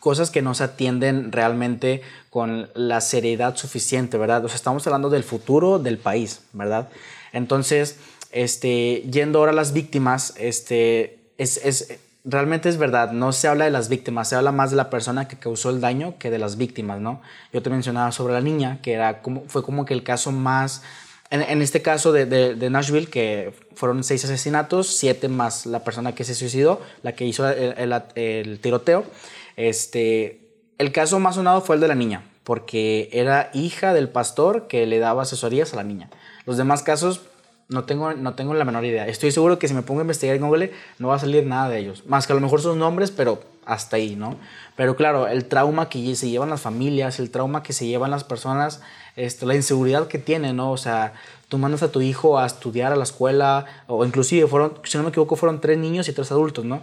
cosas 0.00 0.30
que 0.30 0.42
no 0.42 0.54
se 0.54 0.64
atienden 0.64 1.32
realmente 1.32 2.02
con 2.30 2.68
la 2.74 3.00
seriedad 3.00 3.56
suficiente, 3.56 4.18
¿verdad? 4.18 4.44
O 4.44 4.48
sea, 4.48 4.56
estamos 4.56 4.86
hablando 4.86 5.08
del 5.08 5.24
futuro 5.24 5.78
del 5.78 5.98
país, 5.98 6.42
¿verdad? 6.52 6.88
Entonces, 7.32 7.98
este, 8.32 9.04
yendo 9.10 9.38
ahora 9.38 9.52
a 9.52 9.54
las 9.54 9.72
víctimas, 9.72 10.34
este, 10.36 11.18
es, 11.38 11.58
es 11.58 11.98
realmente 12.26 12.68
es 12.68 12.76
verdad, 12.76 13.12
no 13.12 13.32
se 13.32 13.46
habla 13.46 13.64
de 13.64 13.70
las 13.70 13.88
víctimas, 13.88 14.28
se 14.28 14.34
habla 14.34 14.52
más 14.52 14.70
de 14.70 14.76
la 14.76 14.90
persona 14.90 15.28
que 15.28 15.38
causó 15.38 15.70
el 15.70 15.80
daño 15.80 16.18
que 16.18 16.30
de 16.30 16.38
las 16.38 16.56
víctimas, 16.56 17.00
¿no? 17.00 17.22
Yo 17.52 17.62
te 17.62 17.70
mencionaba 17.70 18.10
sobre 18.12 18.34
la 18.34 18.40
niña, 18.40 18.80
que 18.82 18.92
era 18.92 19.22
como, 19.22 19.44
fue 19.46 19.62
como 19.62 19.84
que 19.84 19.94
el 19.94 20.02
caso 20.02 20.32
más, 20.32 20.82
en, 21.30 21.62
este 21.62 21.82
caso 21.82 22.12
de, 22.12 22.68
Nashville, 22.70 23.08
que 23.08 23.54
fueron 23.74 24.02
seis 24.02 24.24
asesinatos, 24.24 24.88
siete 24.88 25.28
más 25.28 25.66
la 25.66 25.84
persona 25.84 26.14
que 26.14 26.24
se 26.24 26.34
suicidó, 26.34 26.80
la 27.02 27.12
que 27.12 27.24
hizo 27.24 27.48
el, 27.48 28.02
el, 28.16 28.60
tiroteo, 28.60 29.04
este, 29.56 30.40
el 30.78 30.92
caso 30.92 31.20
más 31.20 31.36
sonado 31.36 31.60
fue 31.60 31.76
el 31.76 31.80
de 31.80 31.88
la 31.88 31.94
niña, 31.94 32.24
porque 32.42 33.08
era 33.12 33.50
hija 33.54 33.94
del 33.94 34.08
pastor 34.08 34.66
que 34.66 34.86
le 34.86 34.98
daba 34.98 35.22
asesorías 35.22 35.72
a 35.72 35.76
la 35.76 35.84
niña. 35.84 36.10
Los 36.44 36.56
demás 36.56 36.82
casos 36.82 37.22
no 37.68 37.84
tengo, 37.84 38.12
no 38.14 38.34
tengo 38.34 38.54
la 38.54 38.64
menor 38.64 38.84
idea. 38.84 39.06
Estoy 39.08 39.32
seguro 39.32 39.58
que 39.58 39.68
si 39.68 39.74
me 39.74 39.82
pongo 39.82 40.00
a 40.00 40.04
investigar 40.04 40.36
en 40.36 40.42
Google 40.42 40.72
no 40.98 41.08
va 41.08 41.16
a 41.16 41.18
salir 41.18 41.46
nada 41.46 41.68
de 41.68 41.78
ellos. 41.78 42.06
Más 42.06 42.26
que 42.26 42.32
a 42.32 42.36
lo 42.36 42.40
mejor 42.40 42.60
sus 42.60 42.76
nombres, 42.76 43.10
pero 43.10 43.42
hasta 43.64 43.96
ahí, 43.96 44.14
¿no? 44.14 44.36
Pero 44.76 44.94
claro, 44.94 45.26
el 45.26 45.46
trauma 45.46 45.88
que 45.88 46.14
se 46.14 46.30
llevan 46.30 46.50
las 46.50 46.60
familias, 46.60 47.18
el 47.18 47.30
trauma 47.30 47.62
que 47.62 47.72
se 47.72 47.86
llevan 47.86 48.12
las 48.12 48.22
personas, 48.22 48.80
este, 49.16 49.46
la 49.46 49.56
inseguridad 49.56 50.06
que 50.06 50.18
tienen, 50.18 50.56
¿no? 50.56 50.70
O 50.70 50.76
sea, 50.76 51.14
tú 51.48 51.58
mandas 51.58 51.82
a 51.82 51.90
tu 51.90 52.00
hijo 52.00 52.38
a 52.38 52.46
estudiar 52.46 52.92
a 52.92 52.96
la 52.96 53.02
escuela, 53.02 53.66
o 53.88 54.04
inclusive 54.04 54.46
fueron, 54.46 54.74
si 54.84 54.96
no 54.96 55.02
me 55.02 55.10
equivoco, 55.10 55.34
fueron 55.34 55.60
tres 55.60 55.78
niños 55.78 56.08
y 56.08 56.12
tres 56.12 56.30
adultos, 56.30 56.64
¿no? 56.64 56.82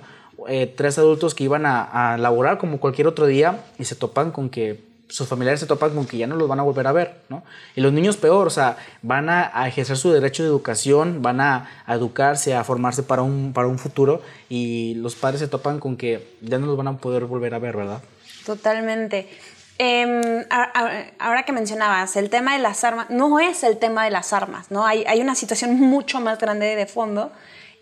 Eh, 0.50 0.74
tres 0.76 0.98
adultos 0.98 1.34
que 1.34 1.46
iban 1.46 1.66
a, 1.66 2.14
a 2.14 2.18
laborar 2.18 2.58
como 2.58 2.80
cualquier 2.80 3.08
otro 3.08 3.26
día 3.26 3.64
y 3.80 3.86
se 3.86 3.96
topan 3.96 4.32
con 4.32 4.50
que 4.50 4.93
sus 5.14 5.28
familiares 5.28 5.60
se 5.60 5.68
topan 5.68 5.94
con 5.94 6.08
que 6.08 6.18
ya 6.18 6.26
no 6.26 6.36
los 6.36 6.48
van 6.48 6.60
a 6.60 6.64
volver 6.64 6.88
a 6.88 6.92
ver, 6.92 7.14
¿no? 7.30 7.44
Y 7.76 7.82
los 7.82 7.94
niños 7.94 8.18
peor, 8.18 8.48
o 8.48 8.50
sea, 8.50 8.78
van 9.04 9.30
a, 9.30 9.68
ejercer 9.68 9.96
su 9.96 10.12
derecho 10.12 10.42
de 10.42 10.50
educación, 10.50 11.22
van 11.22 11.40
a, 11.40 11.70
educarse, 11.88 12.56
a 12.56 12.64
formarse 12.64 13.04
para 13.04 13.22
un, 13.22 13.54
para 13.54 13.68
un 13.68 13.78
futuro 13.78 14.24
y 14.50 14.96
los 14.96 15.14
padres 15.14 15.40
se 15.40 15.48
topan 15.48 15.80
con 15.80 15.98
que 15.98 16.36
ya 16.42 16.58
no 16.58 16.66
los 16.66 16.76
van 16.76 16.88
a 16.88 16.98
poder 16.98 17.26
volver 17.26 17.54
a 17.54 17.60
ver, 17.60 17.78
¿verdad? 17.78 18.02
Totalmente. 18.44 19.30
Em, 19.78 20.46
ahora 21.20 21.44
que 21.44 21.52
mencionabas, 21.52 22.16
el 22.16 22.32
tema 22.32 22.54
de 22.54 22.64
las 22.64 22.84
armas, 22.84 23.12
no 23.12 23.40
es 23.40 23.64
el 23.64 23.78
tema 23.78 24.06
de 24.06 24.10
las 24.10 24.34
armas, 24.34 24.72
¿no? 24.72 24.84
Hay, 24.84 25.04
hay 25.06 25.22
una 25.22 25.36
situación 25.36 25.80
mucho 25.80 26.22
más 26.22 26.40
grande 26.40 26.76
de 26.76 26.88
fondo 26.88 27.32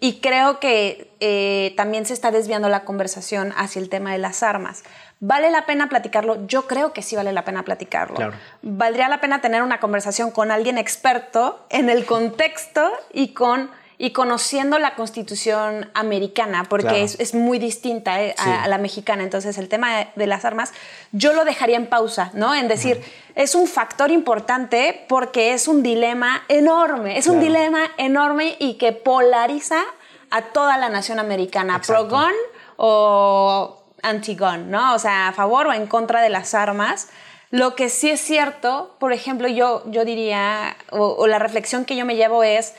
y 0.04 0.20
creo 0.20 0.60
que 0.60 1.14
eh, 1.20 1.76
también 1.78 2.08
se 2.08 2.14
está 2.14 2.32
desviando 2.32 2.70
la 2.70 2.84
conversación 2.86 3.54
hacia 3.56 3.80
el 3.80 3.88
tema 3.88 4.12
de 4.12 4.18
las 4.18 4.42
armas. 4.42 4.84
¿Vale 5.20 5.52
la 5.52 5.68
pena 5.68 5.90
platicarlo? 5.90 6.48
Yo 6.48 6.66
creo 6.68 6.92
que 6.92 7.04
sí 7.04 7.16
vale 7.16 7.32
la 7.32 7.46
pena 7.46 7.62
platicarlo. 7.64 8.34
Valdría 8.64 9.08
la 9.10 9.22
pena 9.22 9.42
tener 9.42 9.62
una 9.62 9.80
conversación 9.80 10.32
con 10.32 10.50
alguien 10.50 10.80
experto 10.80 11.68
en 11.70 11.92
el 11.92 12.06
contexto 12.06 12.92
y 13.14 13.36
con 13.36 13.70
y 14.02 14.14
conociendo 14.14 14.80
la 14.80 14.96
constitución 14.96 15.92
americana, 15.94 16.64
porque 16.68 17.04
es, 17.04 17.36
muy 17.36 17.60
distinta 17.60 18.20
eh, 18.20 18.34
a, 18.40 18.68
la 18.68 18.80
mexicana. 18.80 19.22
Entonces, 19.22 19.60
el 19.60 19.70
tema 19.70 20.08
de, 20.16 20.26
las 20.26 20.44
armas, 20.44 20.74
yo 21.12 21.34
lo 21.34 21.46
dejaría 21.46 21.78
en 21.78 21.86
pausa, 21.86 22.32
¿no? 22.34 22.56
En 22.56 22.68
decir, 22.68 23.00
es 23.36 23.54
un 23.54 23.68
factor 23.68 24.10
importante 24.10 25.06
porque 25.08 25.54
es 25.54 25.68
un 25.68 25.84
dilema 25.84 26.42
enorme, 26.48 27.20
es 27.20 27.28
un 27.28 27.40
dilema 27.40 27.92
enorme 27.98 28.56
y 28.58 28.80
que 28.80 28.92
polariza 28.92 29.84
a 30.32 30.42
toda 30.46 30.80
la 30.80 30.90
nación 30.90 31.20
americana, 31.20 31.80
pro-gun 31.86 32.34
o 32.78 33.84
anti-gun, 34.02 34.72
¿no? 34.72 34.96
O 34.96 35.00
sea, 35.00 35.28
a 35.28 35.34
favor 35.34 35.68
o 35.68 35.74
en 35.74 35.86
contra 35.86 36.24
de 36.24 36.30
las 36.30 36.56
armas. 36.56 37.10
Lo 37.52 37.76
que 37.76 37.88
sí 37.90 38.10
es 38.10 38.20
cierto, 38.20 38.96
por 39.00 39.14
ejemplo, 39.14 39.48
yo, 39.48 39.84
yo 39.92 40.06
diría, 40.06 40.76
o 40.90 41.28
la 41.28 41.38
reflexión 41.38 41.86
que 41.86 41.96
yo 41.96 42.04
me 42.04 42.16
llevo 42.16 42.44
es, 42.44 42.74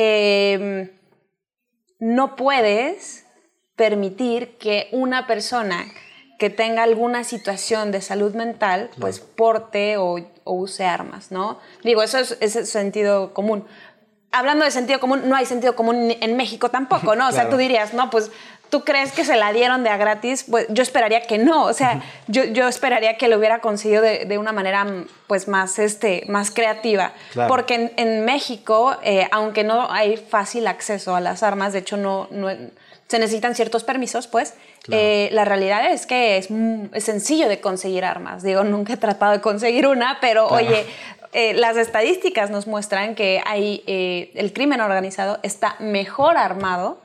Em, 0.00 0.92
no 1.98 2.36
puedes 2.36 3.26
permitir 3.74 4.56
que 4.56 4.88
una 4.92 5.26
persona 5.26 5.86
que 6.38 6.50
tenga 6.50 6.84
alguna 6.84 7.24
situación 7.24 7.90
de 7.90 8.00
salud 8.00 8.32
mental, 8.32 8.90
pues 9.00 9.18
porte 9.18 9.96
o, 9.96 10.20
use 10.44 10.84
armas, 10.84 11.32
¿no? 11.32 11.58
Digo, 11.82 12.04
eso 12.04 12.18
es, 12.18 12.38
es, 12.40 12.70
sentido 12.70 13.34
común. 13.34 13.64
Hablando 14.30 14.64
de 14.64 14.70
sentido 14.70 15.00
común, 15.00 15.28
no 15.28 15.34
hay 15.34 15.46
sentido 15.46 15.74
común 15.74 16.14
en 16.20 16.36
México 16.36 16.68
tampoco, 16.68 17.16
¿no? 17.16 17.26
O 17.28 17.32
sea, 17.32 17.50
tú 17.50 17.56
dirías, 17.56 17.92
no, 17.92 18.08
pues 18.08 18.30
¿Tú 18.70 18.84
crees 18.84 19.12
que 19.12 19.24
se 19.24 19.36
la 19.36 19.52
dieron 19.52 19.82
de 19.82 19.90
a 19.90 19.96
gratis? 19.96 20.44
Pues 20.48 20.66
yo 20.68 20.82
esperaría 20.82 21.22
que 21.22 21.38
no, 21.38 21.64
o 21.64 21.72
sea, 21.72 22.02
yo, 22.26 22.44
yo 22.44 22.68
esperaría 22.68 23.16
que 23.16 23.28
lo 23.28 23.38
hubiera 23.38 23.60
conseguido 23.60 24.02
de, 24.02 24.26
de, 24.26 24.36
una 24.36 24.52
manera 24.52 24.86
pues 25.26 25.48
más, 25.48 25.78
este, 25.78 26.24
más 26.28 26.50
creativa. 26.50 27.12
Porque 27.48 27.92
en, 27.96 28.24
México, 28.26 28.96
eh, 29.02 29.26
aunque 29.30 29.64
no 29.64 29.90
hay 29.90 30.18
fácil 30.18 30.66
acceso 30.66 31.16
a 31.16 31.20
las 31.20 31.42
armas, 31.42 31.72
de 31.72 31.78
hecho 31.78 31.96
no, 31.96 32.28
no 32.30 32.48
se 33.06 33.18
necesitan 33.18 33.54
ciertos 33.54 33.84
permisos, 33.84 34.26
pues 34.26 34.52
eh, 34.90 35.30
la 35.32 35.46
realidad 35.46 35.90
es 35.90 36.04
que 36.04 36.36
es, 36.36 36.48
es, 36.92 37.04
sencillo 37.04 37.48
de 37.48 37.60
conseguir 37.60 38.04
armas. 38.04 38.42
Digo, 38.42 38.64
nunca 38.64 38.92
he 38.92 38.96
tratado 38.98 39.32
de 39.32 39.40
conseguir 39.40 39.86
una, 39.86 40.18
pero 40.20 40.46
oye, 40.48 40.84
eh, 41.32 41.54
las 41.54 41.78
estadísticas 41.78 42.50
nos 42.50 42.66
muestran 42.66 43.14
que 43.14 43.40
hay, 43.46 43.82
el 44.34 44.52
crimen 44.52 44.82
organizado 44.82 45.38
está 45.42 45.76
mejor 45.78 46.36
armado 46.36 47.00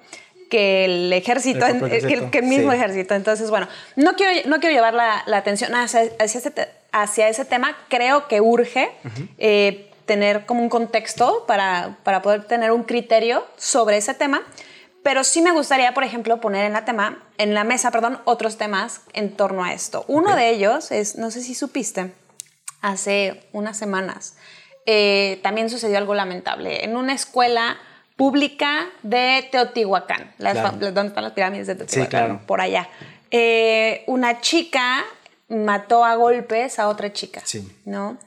que 0.53 0.85
el 0.85 1.11
ejército, 1.11 1.65
que, 1.65 2.37
el, 2.37 2.43
mismo 2.43 2.71
ejército. 2.71 3.15
Entonces, 3.15 3.49
bueno, 3.49 3.67
no 3.95 4.13
quiero, 4.13 4.47
no 4.47 4.59
quiero 4.59 4.75
llevar 4.75 4.93
la, 4.93 5.23
atención 5.35 5.73
hacia, 5.73 6.03
ese, 6.03 6.53
hacia, 6.91 7.27
ese, 7.27 7.43
tema. 7.43 7.75
Creo 7.89 8.27
que 8.27 8.39
urge 8.39 8.91
eh, 9.39 9.89
tener 10.05 10.45
como 10.45 10.61
un 10.61 10.69
contexto 10.69 11.45
para, 11.47 11.97
para 12.03 12.21
poder 12.21 12.43
tener 12.43 12.71
un 12.71 12.83
criterio 12.83 13.43
sobre 13.57 13.97
ese 13.97 14.13
tema. 14.13 14.43
Pero 15.01 15.23
sí 15.23 15.41
me 15.41 15.51
gustaría, 15.51 15.95
por 15.95 16.03
ejemplo, 16.03 16.39
poner 16.39 16.65
en 16.65 16.73
la, 16.73 16.85
tema, 16.85 17.23
en 17.39 17.55
la 17.55 17.63
mesa 17.63 17.89
perdón, 17.89 18.21
otros 18.25 18.59
temas 18.59 19.01
en 19.13 19.35
torno 19.35 19.63
a 19.63 19.73
esto. 19.73 20.05
Uno 20.07 20.35
de 20.35 20.51
ellos 20.51 20.91
es, 20.91 21.15
no 21.17 21.31
sé 21.31 21.41
si 21.41 21.55
supiste, 21.55 22.13
hace 22.79 23.49
unas 23.53 23.75
semanas 23.75 24.35
eh, 24.85 25.39
también 25.41 25.71
sucedió 25.71 25.97
algo 25.97 26.13
lamentable. 26.13 26.85
En 26.85 26.95
una 26.95 27.13
escuela 27.13 27.79
pública 28.15 28.89
de 29.01 29.47
Teotihuacán, 29.51 30.33
las, 30.37 30.61
donde 30.79 30.87
están 30.87 31.23
las 31.23 31.33
pirámides 31.33 31.67
de 31.67 31.75
Teotihuacán, 31.75 32.45
por 32.45 32.61
allá. 32.61 32.89
Eh, 33.31 34.03
una 34.07 34.41
chica 34.41 35.03
mató 35.49 36.05
a 36.05 36.15
golpes 36.15 36.77
a 36.79 36.87
otra 36.87 37.11
chica, 37.11 37.41
¿no? 37.85 38.17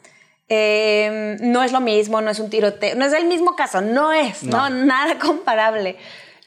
Eh, 0.49 1.37
no 1.41 1.63
es 1.63 1.73
lo 1.73 1.81
mismo, 1.81 2.21
no 2.21 2.31
es 2.31 2.39
un 2.39 2.51
tiroteo, 2.51 2.95
no 2.97 3.05
es 3.05 3.13
el 3.13 3.27
mismo 3.27 3.57
caso, 3.57 3.81
no 3.81 4.13
es, 4.13 4.43
no, 4.43 4.69
nada 4.69 5.19
comparable. 5.21 5.97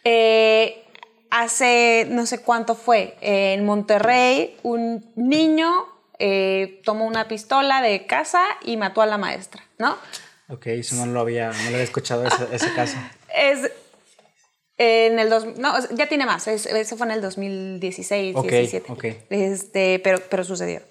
Eh, 0.04 0.84
hace 1.30 2.08
no 2.10 2.26
sé 2.26 2.42
cuánto 2.42 2.76
fue, 2.76 3.18
en 3.22 3.66
Monterrey, 3.66 4.58
un 4.64 5.06
niño 5.16 5.86
tomó 6.84 7.06
una 7.06 7.30
pistola 7.30 7.82
de 7.82 8.06
casa 8.06 8.44
y 8.66 8.76
mató 8.76 9.02
a 9.02 9.06
la 9.06 9.18
maestra, 9.18 9.64
¿no? 9.78 9.98
Ok, 10.50 10.68
eso 10.68 10.96
no 10.96 11.06
lo 11.06 11.22
había, 11.22 11.52
no 11.52 11.62
lo 11.62 11.68
había 11.68 11.84
escuchado 11.84 12.26
ese 12.52 12.74
caso. 12.74 12.98
Es 13.34 13.72
en 14.80 15.20
el 15.20 15.30
dos, 15.30 15.46
no, 15.58 15.74
ya 15.90 16.08
tiene 16.08 16.26
más, 16.26 16.48
eso 16.48 16.96
fue 16.96 17.06
en 17.08 17.12
el 17.12 17.22
2016, 17.22 18.34
2017. 18.34 19.26
Este, 19.30 20.00
pero, 20.00 20.20
pero 20.30 20.46
sucedió. 20.46 20.82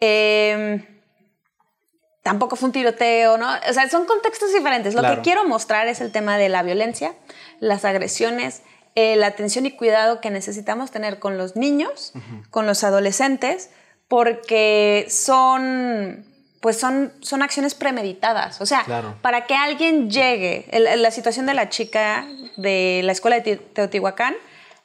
Em, 0.00 0.84
tampoco 2.22 2.56
fue 2.56 2.66
un 2.66 2.72
tiroteo, 2.72 3.38
¿no? 3.38 3.48
O 3.70 3.72
sea, 3.72 3.88
son 3.88 4.04
contextos 4.04 4.52
diferentes. 4.52 4.94
Lo 4.94 5.02
que 5.02 5.22
quiero 5.22 5.48
mostrar 5.48 5.88
es 5.88 6.02
el 6.02 6.12
tema 6.12 6.36
de 6.36 6.50
la 6.50 6.62
violencia, 6.62 7.14
las 7.58 7.86
agresiones, 7.86 8.60
eh, 8.96 9.16
la 9.16 9.28
atención 9.28 9.64
y 9.64 9.70
cuidado 9.70 10.20
que 10.20 10.30
necesitamos 10.30 10.90
tener 10.90 11.18
con 11.18 11.38
los 11.38 11.56
niños, 11.56 12.12
con 12.50 12.66
los 12.66 12.84
adolescentes, 12.84 13.70
porque 14.08 15.06
son 15.08 16.26
pues 16.62 16.78
son, 16.78 17.12
son 17.22 17.42
acciones 17.42 17.74
premeditadas. 17.74 18.60
O 18.60 18.66
sea, 18.66 18.86
para 19.20 19.46
que 19.46 19.54
alguien 19.54 20.08
llegue, 20.08 20.68
la 20.96 21.10
situación 21.10 21.44
de 21.44 21.54
la 21.54 21.68
chica 21.68 22.24
de 22.56 23.00
la 23.02 23.10
escuela 23.10 23.40
de 23.40 23.56
Teotihuacán, 23.56 24.34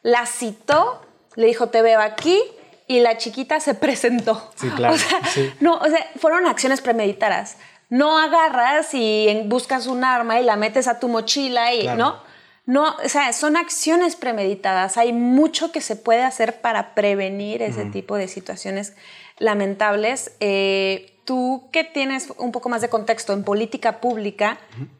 la 0.01 0.25
citó, 0.25 1.05
le 1.35 1.45
dijo, 1.45 1.69
te 1.69 1.83
veo 1.83 2.01
aquí, 2.01 2.41
y 2.87 2.99
la 3.01 3.17
chiquita 3.17 3.59
se 3.59 3.75
presentó. 3.75 4.51
Sí, 4.55 4.69
claro. 4.69 4.95
O 4.95 4.97
sea, 4.97 5.19
no, 5.59 5.75
o 5.75 5.85
sea, 5.85 6.09
fueron 6.19 6.47
acciones 6.47 6.81
premeditadas. 6.81 7.57
No 7.89 8.17
agarras 8.17 8.93
y 8.93 9.43
buscas 9.45 9.85
un 9.85 10.03
arma 10.03 10.39
y 10.39 10.43
la 10.43 10.55
metes 10.55 10.87
a 10.87 10.99
tu 10.99 11.09
mochila 11.09 11.75
y, 11.75 11.87
¿no? 11.89 12.17
No, 12.65 12.95
o 13.03 13.07
sea, 13.07 13.33
son 13.33 13.55
acciones 13.55 14.15
premeditadas. 14.15 14.97
Hay 14.97 15.13
mucho 15.13 15.71
que 15.71 15.79
se 15.79 15.95
puede 15.95 16.23
hacer 16.23 16.59
para 16.59 16.95
prevenir 16.95 17.61
ese 17.61 17.85
tipo 17.85 18.15
de 18.15 18.27
situaciones 18.27 18.95
lamentables. 19.37 20.31
Eh, 20.39 21.16
tú 21.27 21.69
que 21.73 21.83
tienes 21.83 22.33
un 22.37 22.53
poco 22.53 22.69
más 22.69 22.81
de 22.81 22.89
contexto 22.89 23.33
en 23.33 23.43
política 23.43 23.99
pública, 23.99 24.57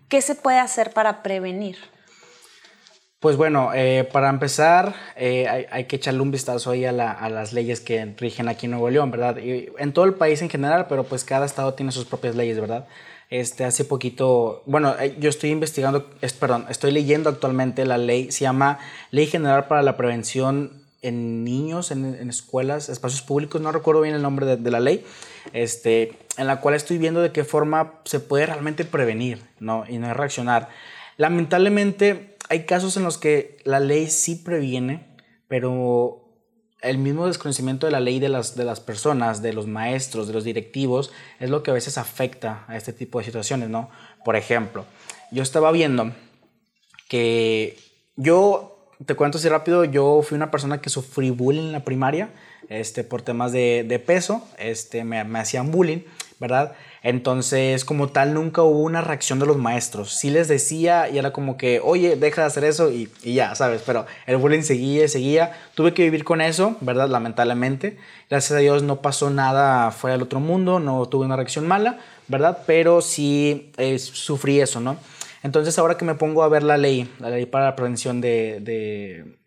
¿qué 0.10 0.22
se 0.22 0.36
puede 0.36 0.60
hacer 0.60 0.92
para 0.92 1.24
prevenir? 1.24 1.78
Pues 3.20 3.38
bueno, 3.38 3.72
eh, 3.74 4.08
para 4.12 4.30
empezar, 4.30 4.94
eh, 5.16 5.68
hay, 5.72 5.86
que 5.86 5.96
echarle 5.96 6.22
un 6.22 6.30
vistazo 6.30 6.70
ahí 6.70 6.86
a, 6.86 6.92
las 6.92 7.54
leyes 7.54 7.80
que 7.80 8.14
rigen 8.18 8.48
aquí 8.48 8.68
en 8.68 8.74
Nuevo 8.74 8.90
León, 8.92 9.10
¿verdad? 9.10 9.38
Y 9.38 9.70
en 9.80 9.94
todo 9.94 10.06
el 10.06 10.14
país 10.14 10.42
en 10.44 10.50
general, 10.50 10.86
pero 10.88 11.06
pues 11.06 11.24
cada 11.24 11.46
estado 11.46 11.74
tiene 11.74 11.92
sus 11.92 12.06
propias 12.06 12.36
leyes, 12.36 12.60
¿verdad? 12.60 12.88
Este, 13.30 13.66
hace 13.66 13.86
poquito, 13.86 14.64
bueno, 14.68 14.96
eh, 15.00 15.16
yo 15.20 15.30
estoy 15.30 15.50
investigando, 15.50 16.10
es, 16.22 16.34
perdón, 16.34 16.66
estoy 16.70 16.92
leyendo 16.92 17.30
actualmente 17.30 17.86
la 17.86 17.98
ley, 17.98 18.32
se 18.32 18.42
llama 18.42 18.80
Ley 19.12 19.26
General 19.28 19.66
para 19.68 19.82
la 19.82 19.98
Prevención 19.98 20.77
en 21.02 21.44
Niños, 21.44 21.92
en, 21.92 22.30
escuelas, 22.30 22.90
espacios 22.90 23.22
públicos, 23.22 23.62
no 23.62 23.72
recuerdo 23.72 24.02
bien 24.02 24.16
el 24.16 24.22
nombre 24.22 24.46
de, 24.46 24.58
de 24.58 24.72
la 24.72 24.80
ley, 24.80 25.06
este, 25.54 26.18
en 26.38 26.48
la 26.48 26.60
cual 26.60 26.76
estoy 26.76 26.98
viendo 26.98 27.22
de 27.22 27.32
qué 27.32 27.44
forma 27.44 28.02
se 28.06 28.20
puede 28.20 28.46
realmente 28.46 28.86
prevenir 28.86 29.42
¿no? 29.60 29.86
y 29.88 29.98
no 29.98 30.14
reaccionar. 30.14 30.70
Lamentablemente 31.18 32.38
hay 32.50 32.66
casos 32.66 32.98
en 32.98 33.04
los 33.04 33.18
que 33.18 33.58
la 33.64 33.80
ley 33.80 34.10
sí 34.10 34.36
previene, 34.36 35.16
pero 35.48 36.28
el 36.82 36.98
mismo 36.98 37.28
desconocimiento 37.28 37.86
de 37.86 37.92
la 37.92 38.00
ley 38.00 38.20
de 38.20 38.30
las, 38.30 38.56
de 38.56 38.64
las 38.64 38.80
personas, 38.80 39.42
de 39.42 39.54
los 39.54 39.68
maestros, 39.68 40.28
de 40.28 40.34
los 40.34 40.44
directivos, 40.44 41.12
es 41.40 41.50
lo 41.50 41.64
que 41.64 41.72
a 41.72 41.74
veces 41.74 41.98
afecta 41.98 42.66
a 42.68 42.78
este 42.78 42.94
tipo 42.94 43.20
de 43.20 43.26
situaciones, 43.26 43.70
¿no? 43.70 43.90
Por 44.24 44.36
ejemplo, 44.36 44.86
yo 45.32 45.44
estaba 45.44 45.72
viendo 45.72 46.12
que 47.10 47.78
yo, 48.16 48.77
te 49.06 49.16
cuento 49.16 49.38
así 49.38 49.48
rápido, 49.48 49.86
yo 49.86 50.22
fui 50.24 50.36
una 50.36 50.52
persona 50.52 50.82
que 50.82 50.90
sufrí 50.90 51.30
bullying 51.30 51.68
en 51.68 51.72
la 51.72 51.84
primaria, 51.84 52.30
este, 52.70 53.04
por 53.04 53.22
temas 53.22 53.52
de, 53.52 53.86
de 53.88 54.00
peso, 54.00 54.46
este, 54.58 55.04
me, 55.04 55.24
me, 55.24 55.40
hacían 55.40 55.72
bullying, 55.72 56.00
¿verdad? 56.40 56.74
Entonces, 57.04 57.86
como 57.86 58.10
tal, 58.10 58.34
nunca 58.34 58.64
hubo 58.64 58.82
una 58.82 59.02
reacción 59.02 59.40
de 59.40 59.46
los 59.46 59.58
maestros. 59.58 60.14
Sí 60.14 60.30
les 60.30 60.48
decía 60.48 61.10
y 61.10 61.18
era 61.18 61.32
como 61.32 61.56
que, 61.56 61.80
oye, 61.82 62.16
deja 62.16 62.42
de 62.42 62.48
hacer 62.48 62.64
eso 62.66 62.92
y, 62.92 63.10
y 63.24 63.36
ya, 63.36 63.56
¿sabes? 63.56 63.82
Pero 63.86 64.06
el 64.26 64.38
bullying 64.38 64.64
seguía 64.64 65.08
seguía. 65.08 65.54
Tuve 65.76 65.94
que 65.94 66.04
vivir 66.04 66.26
con 66.26 66.42
eso, 66.42 66.76
¿verdad? 66.82 67.08
Lamentablemente. 67.08 67.98
Gracias 68.30 68.58
a 68.58 68.62
Dios 68.62 68.84
no 68.84 69.02
pasó 69.02 69.30
nada 69.30 69.92
fuera 69.92 70.16
del 70.16 70.24
otro 70.24 70.40
mundo, 70.40 70.80
no 70.80 71.06
tuve 71.06 71.26
una 71.26 71.38
reacción 71.38 71.66
mala, 71.66 72.00
¿verdad? 72.28 72.64
Pero 72.66 73.02
sí 73.02 73.72
eh, 73.78 73.98
sufrí 74.00 74.60
eso, 74.60 74.82
¿no? 74.82 74.98
Entonces, 75.44 75.78
ahora 75.80 75.98
que 75.98 76.06
me 76.06 76.16
pongo 76.16 76.44
a 76.44 76.50
ver 76.50 76.64
la 76.64 76.78
ley, 76.78 77.12
la 77.20 77.30
ley 77.30 77.46
para 77.46 77.66
la 77.66 77.76
prevención 77.76 78.22
de, 78.22 78.60
de 78.62 79.38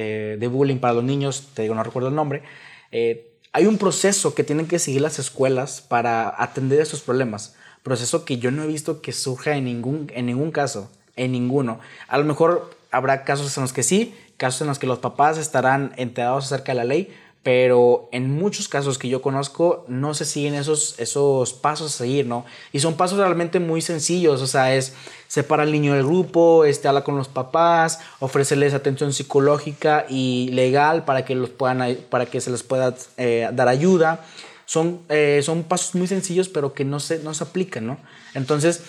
eh, 0.00 0.36
de 0.38 0.46
bullying 0.46 0.76
para 0.76 0.94
los 0.94 1.02
niños, 1.02 1.48
te 1.54 1.62
digo, 1.62 1.74
no 1.74 1.82
recuerdo 1.82 2.08
el 2.08 2.14
nombre, 2.14 2.44
eh, 2.92 3.32
hay 3.52 3.66
un 3.66 3.78
proceso 3.78 4.32
que 4.32 4.44
tienen 4.44 4.68
que 4.68 4.78
seguir 4.78 5.00
las 5.00 5.18
escuelas 5.18 5.80
para 5.80 6.40
atender 6.40 6.80
esos 6.80 7.00
problemas. 7.00 7.56
Proceso 7.82 8.24
que 8.24 8.38
yo 8.38 8.52
no 8.52 8.62
he 8.62 8.68
visto 8.68 9.02
que 9.02 9.10
surja 9.10 9.56
en 9.56 9.64
ningún, 9.64 10.08
en 10.14 10.26
ningún 10.26 10.52
caso, 10.52 10.88
en 11.16 11.32
ninguno. 11.32 11.80
A 12.06 12.16
lo 12.16 12.24
mejor 12.24 12.70
habrá 12.92 13.24
casos 13.24 13.56
en 13.56 13.62
los 13.62 13.72
que 13.72 13.82
sí, 13.82 14.14
casos 14.36 14.60
en 14.60 14.68
los 14.68 14.78
que 14.78 14.86
los 14.86 15.00
papás 15.00 15.36
estarán 15.36 15.92
enterados 15.96 16.44
acerca 16.44 16.70
de 16.70 16.76
la 16.76 16.84
ley, 16.84 17.12
pero 17.48 18.10
en 18.12 18.30
muchos 18.30 18.68
casos 18.68 18.98
que 18.98 19.08
yo 19.08 19.22
conozco 19.22 19.86
no 19.88 20.12
se 20.12 20.26
siguen 20.26 20.54
esos, 20.54 20.94
esos 20.98 21.54
pasos 21.54 21.94
a 21.94 21.96
seguir, 21.96 22.26
¿no? 22.26 22.44
Y 22.72 22.80
son 22.80 22.98
pasos 22.98 23.16
realmente 23.16 23.58
muy 23.58 23.80
sencillos, 23.80 24.42
o 24.42 24.46
sea, 24.46 24.74
es 24.74 24.92
separa 25.28 25.62
al 25.62 25.72
niño 25.72 25.94
del 25.94 26.04
grupo, 26.04 26.66
este, 26.66 26.88
habla 26.88 27.04
con 27.04 27.16
los 27.16 27.28
papás, 27.28 28.00
ofrecerles 28.20 28.74
atención 28.74 29.14
psicológica 29.14 30.04
y 30.10 30.50
legal 30.52 31.06
para 31.06 31.24
que, 31.24 31.34
los 31.34 31.48
puedan, 31.48 31.96
para 32.10 32.26
que 32.26 32.42
se 32.42 32.50
les 32.50 32.62
pueda 32.62 32.94
eh, 33.16 33.48
dar 33.54 33.68
ayuda. 33.68 34.26
Son, 34.66 35.00
eh, 35.08 35.40
son 35.42 35.62
pasos 35.62 35.94
muy 35.94 36.06
sencillos, 36.06 36.50
pero 36.50 36.74
que 36.74 36.84
no 36.84 37.00
se, 37.00 37.20
no 37.20 37.32
se 37.32 37.44
aplican, 37.44 37.86
¿no? 37.86 37.96
Entonces, 38.34 38.82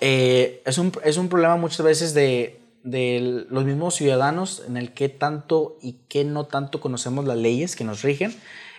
eh, 0.00 0.62
es, 0.66 0.78
un, 0.78 0.90
es 1.04 1.16
un 1.16 1.28
problema 1.28 1.54
muchas 1.54 1.86
veces 1.86 2.12
de, 2.12 2.57
de 2.82 3.46
los 3.50 3.64
mismos 3.64 3.94
ciudadanos 3.94 4.62
en 4.66 4.76
el 4.76 4.92
que 4.92 5.08
tanto 5.08 5.78
y 5.82 5.96
qué 6.08 6.24
no 6.24 6.44
tanto 6.44 6.80
conocemos 6.80 7.24
las 7.24 7.36
leyes 7.36 7.76
que 7.76 7.84
nos 7.84 8.02
rigen. 8.02 8.34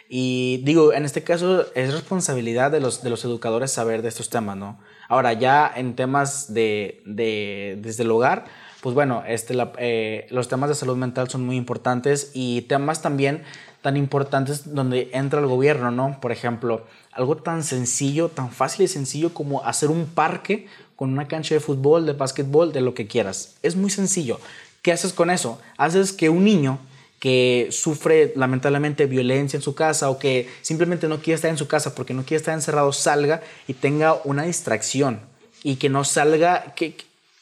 Y 0.10 0.62
digo, 0.64 0.92
en 0.94 1.06
este 1.06 1.24
caso 1.24 1.66
es 1.76 1.94
responsabilidad 1.94 2.72
de 2.72 2.80
los, 2.80 3.04
de 3.04 3.12
los 3.12 3.24
educadores 3.26 3.72
saber 3.72 4.02
de 4.02 4.10
estos 4.10 4.30
temas, 4.30 4.58
¿no? 4.58 4.80
Ahora, 5.08 5.34
ya 5.34 5.72
en 5.76 5.96
temas 5.96 6.52
de, 6.54 7.04
de 7.06 7.78
desde 7.80 8.04
el 8.04 8.12
hogar, 8.12 8.46
pues 8.82 8.96
bueno, 8.96 9.24
este, 9.28 9.56
eh, 9.78 10.28
los 10.32 10.48
temas 10.48 10.70
de 10.70 10.76
salud 10.76 10.96
mental 10.96 11.30
son 11.30 11.46
muy 11.46 11.58
importantes 11.58 12.32
y 12.34 12.62
temas 12.64 13.02
también 13.02 13.44
tan 13.82 13.98
importantes 13.98 14.74
donde 14.74 15.10
entra 15.14 15.40
el 15.40 15.48
gobierno, 15.48 15.92
¿no? 15.92 16.20
Por 16.22 16.32
ejemplo, 16.32 16.86
algo 17.12 17.38
tan 17.38 17.64
sencillo, 17.64 18.30
tan 18.30 18.52
fácil 18.52 18.86
y 18.86 18.88
sencillo 18.88 19.34
como 19.34 19.64
hacer 19.64 19.90
un 19.90 20.06
parque 20.06 20.68
con 20.96 21.12
una 21.12 21.28
cancha 21.28 21.56
de 21.56 21.62
fútbol, 21.62 22.06
de 22.06 22.14
básquetbol, 22.14 22.74
de 22.74 22.82
lo 22.82 22.94
que 22.94 23.08
quieras. 23.08 23.56
Es 23.64 23.76
muy 23.76 23.90
sencillo. 23.90 24.40
¿Qué 24.82 24.92
haces 24.92 25.14
con 25.14 25.30
eso? 25.30 25.60
Haces 25.78 26.12
que 26.12 26.30
un 26.30 26.44
niño 26.44 26.80
que 27.20 27.68
sufre 27.72 28.34
lamentablemente 28.36 29.06
violencia 29.06 29.58
en 29.58 29.64
su 29.64 29.76
casa 29.76 30.10
o 30.10 30.20
que 30.20 30.50
simplemente 30.62 31.08
no 31.08 31.20
quiere 31.20 31.36
estar 31.36 31.52
en 31.52 31.58
su 31.58 31.68
casa 31.68 31.94
porque 31.94 32.14
no 32.14 32.24
quiere 32.24 32.38
estar 32.38 32.54
encerrado, 32.54 32.94
salga 32.94 33.42
y 33.68 33.74
tenga 33.74 34.16
una 34.24 34.44
distracción 34.44 35.20
y 35.64 35.76
que 35.76 35.90
no 35.90 36.06
salga, 36.06 36.74
que, 36.76 36.96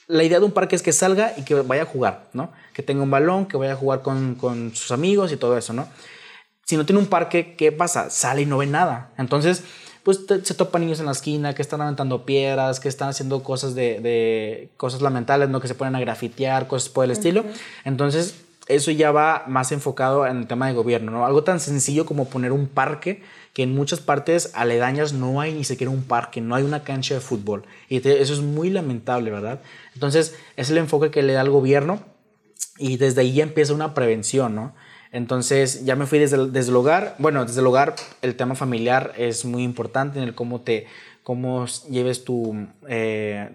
la 0.07 0.23
idea 0.23 0.39
de 0.39 0.45
un 0.45 0.51
parque 0.51 0.75
es 0.75 0.81
que 0.81 0.93
salga 0.93 1.33
y 1.37 1.43
que 1.43 1.53
vaya 1.55 1.83
a 1.83 1.85
jugar, 1.85 2.27
¿no? 2.33 2.51
Que 2.73 2.81
tenga 2.81 3.03
un 3.03 3.11
balón, 3.11 3.45
que 3.45 3.57
vaya 3.57 3.73
a 3.73 3.75
jugar 3.75 4.01
con, 4.01 4.35
con 4.35 4.73
sus 4.73 4.91
amigos 4.91 5.31
y 5.31 5.37
todo 5.37 5.57
eso, 5.57 5.73
¿no? 5.73 5.87
Si 6.67 6.75
no 6.75 6.85
tiene 6.85 6.99
un 6.99 7.07
parque, 7.07 7.55
¿qué 7.55 7.71
pasa? 7.71 8.09
Sale 8.09 8.41
y 8.41 8.45
no 8.45 8.57
ve 8.57 8.67
nada. 8.67 9.11
Entonces, 9.17 9.63
pues 10.03 10.19
se 10.43 10.53
topan 10.53 10.81
niños 10.81 10.99
en 10.99 11.05
la 11.05 11.13
esquina 11.13 11.55
que 11.55 11.61
están 11.61 11.79
aventando 11.79 12.25
piedras, 12.25 12.81
que 12.81 12.89
están 12.89 13.07
haciendo 13.07 13.41
cosas 13.41 13.73
de, 13.73 14.69
cosas 14.75 15.01
lamentables, 15.01 15.47
¿no? 15.47 15.61
Que 15.61 15.69
se 15.69 15.75
ponen 15.75 15.95
a 15.95 16.01
grafitear, 16.01 16.67
cosas 16.67 16.89
por 16.89 17.05
el 17.05 17.11
estilo. 17.11 17.45
Entonces, 17.85 18.35
eso 18.67 18.91
ya 18.91 19.11
va 19.11 19.45
más 19.47 19.71
enfocado 19.71 20.27
en 20.27 20.39
el 20.39 20.47
tema 20.47 20.67
de 20.67 20.73
gobierno, 20.73 21.09
¿no? 21.09 21.25
Algo 21.25 21.45
tan 21.45 21.61
sencillo 21.61 22.05
como 22.05 22.27
poner 22.27 22.51
un 22.51 22.67
parque, 22.67 23.23
que 23.53 23.63
en 23.63 23.73
muchas 23.73 24.01
partes 24.01 24.51
aledañas 24.53 25.13
no 25.13 25.39
hay 25.39 25.53
ni 25.53 25.63
siquiera 25.63 25.89
un 25.89 26.03
parque, 26.03 26.41
no 26.41 26.53
hay 26.53 26.63
una 26.63 26.83
cancha 26.83 27.13
de 27.13 27.21
fútbol. 27.21 27.63
Y 27.87 28.05
eso 28.05 28.33
es 28.33 28.41
muy 28.41 28.69
lamentable, 28.71 29.31
¿verdad? 29.31 29.61
Entonces, 29.93 30.35
es 30.57 30.69
el 30.69 30.79
enfoque 30.79 31.11
que 31.11 31.23
le 31.23 31.31
da 31.31 31.41
el 31.43 31.49
gobierno 31.49 32.01
y 32.77 32.97
desde 32.97 33.21
ahí 33.21 33.31
ya 33.31 33.43
empieza 33.43 33.73
una 33.73 33.93
prevención, 33.93 34.53
¿no? 34.53 34.73
Entonces 35.11 35.85
ya 35.85 35.95
me 35.95 36.05
fui 36.05 36.19
desde 36.19 36.37
el, 36.37 36.51
desde 36.51 36.69
el 36.71 36.75
hogar. 36.75 37.15
Bueno, 37.19 37.45
desde 37.45 37.61
el 37.61 37.67
hogar 37.67 37.95
el 38.21 38.35
tema 38.35 38.55
familiar 38.55 39.13
es 39.17 39.45
muy 39.45 39.63
importante 39.63 40.19
en 40.19 40.25
el 40.25 40.35
cómo 40.35 40.61
te 40.61 40.87
cómo 41.27 41.65
lleves 41.89 42.23
tu, 42.23 42.55
eh, 42.87 43.49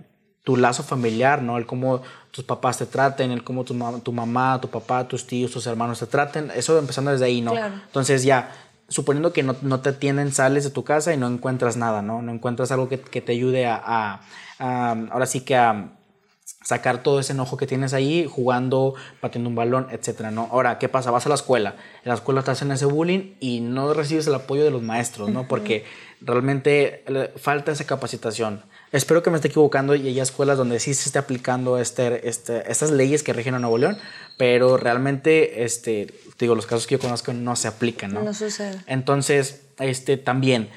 tu 0.44 0.58
lazo 0.58 0.82
familiar, 0.82 1.40
¿no? 1.40 1.56
El 1.56 1.64
cómo 1.64 2.02
tus 2.30 2.44
papás 2.44 2.76
te 2.76 2.84
traten, 2.84 3.30
el 3.30 3.44
cómo 3.44 3.64
tu, 3.64 3.74
tu, 4.02 4.12
mamá, 4.12 4.60
tu 4.60 4.68
papá, 4.68 5.08
tus 5.08 5.26
tíos, 5.26 5.52
tus 5.52 5.66
hermanos 5.66 6.00
te 6.00 6.06
traten. 6.06 6.50
Eso 6.54 6.78
empezando 6.78 7.10
desde 7.12 7.24
ahí, 7.24 7.40
¿no? 7.40 7.54
Entonces 7.56 8.24
ya, 8.24 8.52
suponiendo 8.88 9.32
que 9.32 9.42
no, 9.42 9.56
no, 9.62 9.80
te 9.80 9.88
atienden, 9.88 10.32
sales 10.32 10.64
de 10.64 10.70
tu 10.70 10.84
casa 10.84 11.14
y 11.14 11.16
no 11.16 11.26
encuentras 11.28 11.78
nada, 11.78 12.02
¿no? 12.02 12.20
No 12.20 12.32
encuentras 12.32 12.70
algo 12.72 12.90
que, 12.90 13.00
que 13.00 13.22
te 13.22 13.32
ayude 13.32 13.64
a, 13.64 13.80
a, 13.82 14.20
a, 14.58 14.90
ahora 15.10 15.24
sí 15.24 15.40
que 15.40 15.56
a 15.56 15.92
sacar 16.62 17.02
todo 17.02 17.20
ese 17.20 17.32
enojo 17.32 17.56
que 17.56 17.66
tienes 17.66 17.92
ahí 17.92 18.26
jugando, 18.30 18.94
batiendo 19.20 19.50
un 19.50 19.56
balón, 19.56 19.88
etcétera, 19.90 20.30
¿no? 20.30 20.48
Ahora, 20.50 20.78
¿qué 20.78 20.88
pasa? 20.88 21.10
Vas 21.10 21.26
a 21.26 21.28
la 21.28 21.34
escuela, 21.34 21.76
en 22.04 22.08
la 22.08 22.14
escuela 22.14 22.42
te 22.42 22.50
hacen 22.50 22.70
ese 22.72 22.86
bullying 22.86 23.34
y 23.40 23.60
no 23.60 23.92
recibes 23.94 24.26
el 24.26 24.34
apoyo 24.34 24.64
de 24.64 24.70
los 24.70 24.82
maestros, 24.82 25.30
¿no? 25.30 25.48
Porque 25.48 25.84
realmente 26.20 27.04
falta 27.36 27.72
esa 27.72 27.84
capacitación. 27.84 28.62
Espero 28.92 29.22
que 29.22 29.30
me 29.30 29.36
esté 29.36 29.48
equivocando 29.48 29.94
y 29.94 30.06
hay 30.06 30.20
escuelas 30.20 30.58
donde 30.58 30.78
sí 30.78 30.92
se 30.94 31.08
esté 31.08 31.18
aplicando 31.18 31.78
este, 31.78 32.28
este, 32.28 32.70
estas 32.70 32.90
leyes 32.90 33.22
que 33.22 33.32
rigen 33.32 33.54
a 33.54 33.58
Nuevo 33.58 33.78
León, 33.78 33.96
pero 34.36 34.76
realmente, 34.76 35.64
este, 35.64 36.12
digo, 36.38 36.54
los 36.54 36.66
casos 36.66 36.86
que 36.86 36.96
yo 36.96 36.98
conozco 36.98 37.32
no 37.32 37.56
se 37.56 37.68
aplican, 37.68 38.12
¿no? 38.12 38.22
No 38.22 38.34
sucede. 38.34 38.78
Entonces, 38.86 39.62
este, 39.78 40.18
también, 40.18 40.68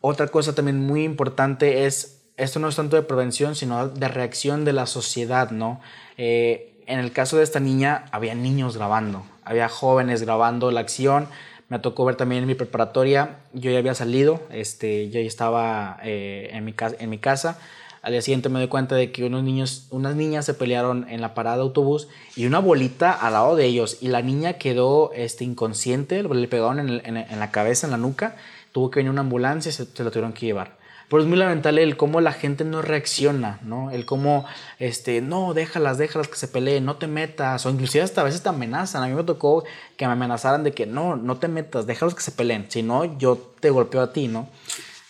otra 0.00 0.28
cosa 0.28 0.54
también 0.54 0.78
muy 0.78 1.02
importante 1.02 1.86
es 1.86 2.15
esto 2.36 2.58
no 2.58 2.68
es 2.68 2.76
tanto 2.76 2.96
de 2.96 3.02
prevención, 3.02 3.54
sino 3.54 3.88
de 3.88 4.08
reacción 4.08 4.64
de 4.64 4.72
la 4.72 4.86
sociedad, 4.86 5.50
¿no? 5.50 5.80
Eh, 6.18 6.72
en 6.86 6.98
el 6.98 7.12
caso 7.12 7.38
de 7.38 7.44
esta 7.44 7.60
niña, 7.60 8.04
había 8.12 8.34
niños 8.34 8.76
grabando, 8.76 9.24
había 9.44 9.68
jóvenes 9.68 10.22
grabando 10.22 10.70
la 10.70 10.80
acción. 10.80 11.28
Me 11.68 11.80
tocó 11.80 12.04
ver 12.04 12.14
también 12.14 12.42
en 12.42 12.46
mi 12.46 12.54
preparatoria, 12.54 13.38
yo 13.52 13.72
ya 13.72 13.78
había 13.78 13.94
salido, 13.94 14.40
este, 14.50 15.08
yo 15.10 15.20
ya 15.20 15.26
estaba 15.26 15.98
eh, 16.04 16.50
en, 16.52 16.64
mi 16.64 16.74
en 16.78 17.10
mi 17.10 17.18
casa. 17.18 17.58
Al 18.02 18.12
día 18.12 18.22
siguiente 18.22 18.48
me 18.48 18.60
doy 18.60 18.68
cuenta 18.68 18.94
de 18.94 19.10
que 19.10 19.24
unos 19.24 19.42
niños, 19.42 19.88
unas 19.90 20.14
niñas 20.14 20.44
se 20.44 20.54
pelearon 20.54 21.08
en 21.08 21.20
la 21.20 21.34
parada 21.34 21.56
de 21.56 21.62
autobús 21.62 22.06
y 22.36 22.46
una 22.46 22.60
bolita 22.60 23.10
al 23.10 23.32
lado 23.32 23.56
de 23.56 23.64
ellos. 23.64 23.98
Y 24.00 24.08
la 24.08 24.22
niña 24.22 24.52
quedó 24.52 25.10
este, 25.12 25.42
inconsciente, 25.42 26.22
le 26.22 26.46
pegaron 26.46 26.78
en, 26.78 27.40
la 27.40 27.50
cabeza, 27.50 27.88
en 27.88 27.90
la 27.90 27.96
nuca. 27.96 28.36
Tuvo 28.70 28.92
que 28.92 29.00
venir 29.00 29.10
una 29.10 29.22
ambulancia 29.22 29.70
y 29.70 29.72
se, 29.72 29.86
se 29.86 30.04
lo 30.04 30.12
tuvieron 30.12 30.34
que 30.34 30.46
llevar. 30.46 30.75
Pero 31.08 31.22
es 31.22 31.28
muy 31.28 31.38
lamentable 31.38 31.82
el 31.82 31.96
cómo 31.96 32.20
la 32.20 32.32
gente 32.32 32.64
no 32.64 32.82
reacciona, 32.82 33.60
¿no? 33.62 33.90
El 33.90 34.04
cómo, 34.06 34.44
este, 34.78 35.20
no, 35.20 35.54
déjalas, 35.54 35.98
déjalas 35.98 36.28
que 36.28 36.36
se 36.36 36.48
peleen, 36.48 36.84
no 36.84 36.96
te 36.96 37.06
metas, 37.06 37.64
o 37.64 37.70
inclusive 37.70 38.02
hasta 38.02 38.22
a 38.22 38.24
veces 38.24 38.42
te 38.42 38.48
amenazan. 38.48 39.02
A 39.02 39.06
mí 39.06 39.14
me 39.14 39.22
tocó 39.22 39.64
que 39.96 40.06
me 40.06 40.12
amenazaran 40.12 40.64
de 40.64 40.72
que 40.72 40.86
no, 40.86 41.16
no 41.16 41.36
te 41.36 41.48
metas, 41.48 41.86
déjalos 41.86 42.14
que 42.14 42.22
se 42.22 42.32
peleen, 42.32 42.66
si 42.68 42.82
no, 42.82 43.18
yo 43.18 43.36
te 43.60 43.70
golpeo 43.70 44.00
a 44.00 44.12
ti, 44.12 44.26
¿no? 44.26 44.48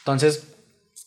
Entonces, 0.00 0.56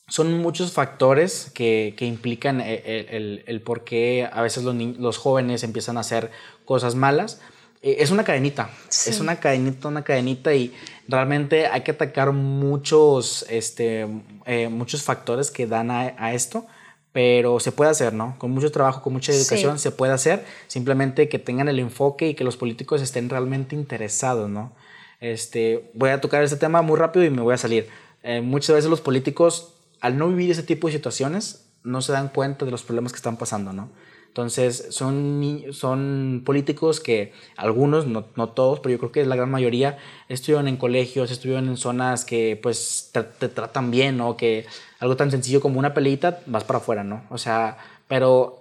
son 0.07 0.39
muchos 0.39 0.71
factores 0.71 1.51
que, 1.53 1.93
que 1.95 2.05
implican 2.05 2.59
el, 2.59 2.81
el, 2.85 3.43
el, 3.45 3.61
por 3.61 3.83
qué 3.83 4.27
a 4.31 4.41
veces 4.41 4.63
los, 4.63 4.75
los 4.75 5.17
jóvenes 5.17 5.63
empiezan 5.63 5.97
a 5.97 5.99
hacer 5.99 6.31
cosas 6.65 6.95
malas 6.95 7.39
eh, 7.39 7.43
es 7.81 8.11
una 8.11 8.23
cadenita, 8.23 8.69
es 8.89 9.19
una 9.19 9.39
cadenita, 9.39 9.87
una 9.87 10.03
cadenita 10.03 10.53
y 10.53 10.73
realmente 11.07 11.67
hay 11.67 11.81
que 11.81 11.91
atacar 11.91 12.33
muchos, 12.33 13.45
este, 13.49 14.05
eh, 14.45 14.67
muchos 14.67 15.01
factores 15.03 15.49
que 15.49 15.65
dan 15.65 15.89
a, 15.89 16.33
esto, 16.33 16.65
pero 17.13 17.59
se 17.59 17.71
puede 17.71 17.89
hacer, 17.89 18.13
¿no? 18.13 18.35
Con 18.37 18.51
mucho 18.51 18.71
trabajo, 18.71 19.01
con 19.01 19.13
mucha 19.13 19.31
educación 19.31 19.79
se 19.79 19.91
puede 19.91 20.11
hacer, 20.11 20.45
simplemente 20.67 21.29
que 21.29 21.39
tengan 21.39 21.69
el 21.69 21.79
enfoque 21.79 22.29
y 22.29 22.33
que 22.33 22.43
los 22.43 22.57
políticos 22.57 23.01
estén 23.01 23.29
realmente 23.29 23.75
interesados, 23.75 24.49
¿no? 24.49 24.73
Este, 25.21 25.89
voy 25.93 26.09
a 26.11 26.21
tocar 26.21 26.43
este 26.43 26.57
tema 26.57 26.81
muy 26.81 26.97
rápido 26.97 27.25
y 27.25 27.29
me 27.29 27.41
voy 27.41 27.53
a 27.53 27.57
salir. 27.57 27.87
Eh, 28.23 28.41
muchas 28.41 28.75
veces 28.75 28.89
los 28.89 29.01
políticos, 29.01 29.73
al 30.01 30.17
no 30.17 30.27
vivir 30.27 30.51
ese 30.51 30.63
tipo 30.63 30.87
de 30.87 30.93
situaciones, 30.93 31.65
no 31.83 32.01
se 32.01 32.11
dan 32.11 32.27
cuenta 32.27 32.65
de 32.65 32.71
los 32.71 32.83
problemas 32.83 33.13
que 33.13 33.17
están 33.17 33.37
pasando, 33.37 33.71
¿no? 33.71 33.89
Entonces, 34.29 34.87
son, 34.91 35.63
son 35.71 36.43
políticos 36.45 36.99
que 36.99 37.33
algunos, 37.57 38.05
no, 38.05 38.25
no, 38.35 38.49
todos, 38.49 38.79
pero 38.79 38.91
yo 38.93 38.99
creo 38.99 39.11
que 39.11 39.25
la 39.25 39.35
gran 39.35 39.49
mayoría, 39.49 39.97
estuvieron 40.29 40.67
en 40.67 40.77
colegios, 40.77 41.31
estuvieron 41.31 41.67
en 41.67 41.77
zonas 41.77 42.25
que 42.25 42.57
pues 42.61 43.09
te, 43.11 43.23
te 43.23 43.49
tratan 43.49 43.89
bien, 43.91 44.17
¿no? 44.17 44.37
Que 44.37 44.65
algo 44.99 45.17
tan 45.17 45.31
sencillo 45.31 45.61
como 45.61 45.79
una 45.79 45.93
peleita, 45.93 46.41
vas 46.45 46.63
para 46.63 46.77
afuera, 46.77 47.03
¿no? 47.03 47.23
O 47.31 47.39
sea, 47.39 47.79
pero 48.07 48.58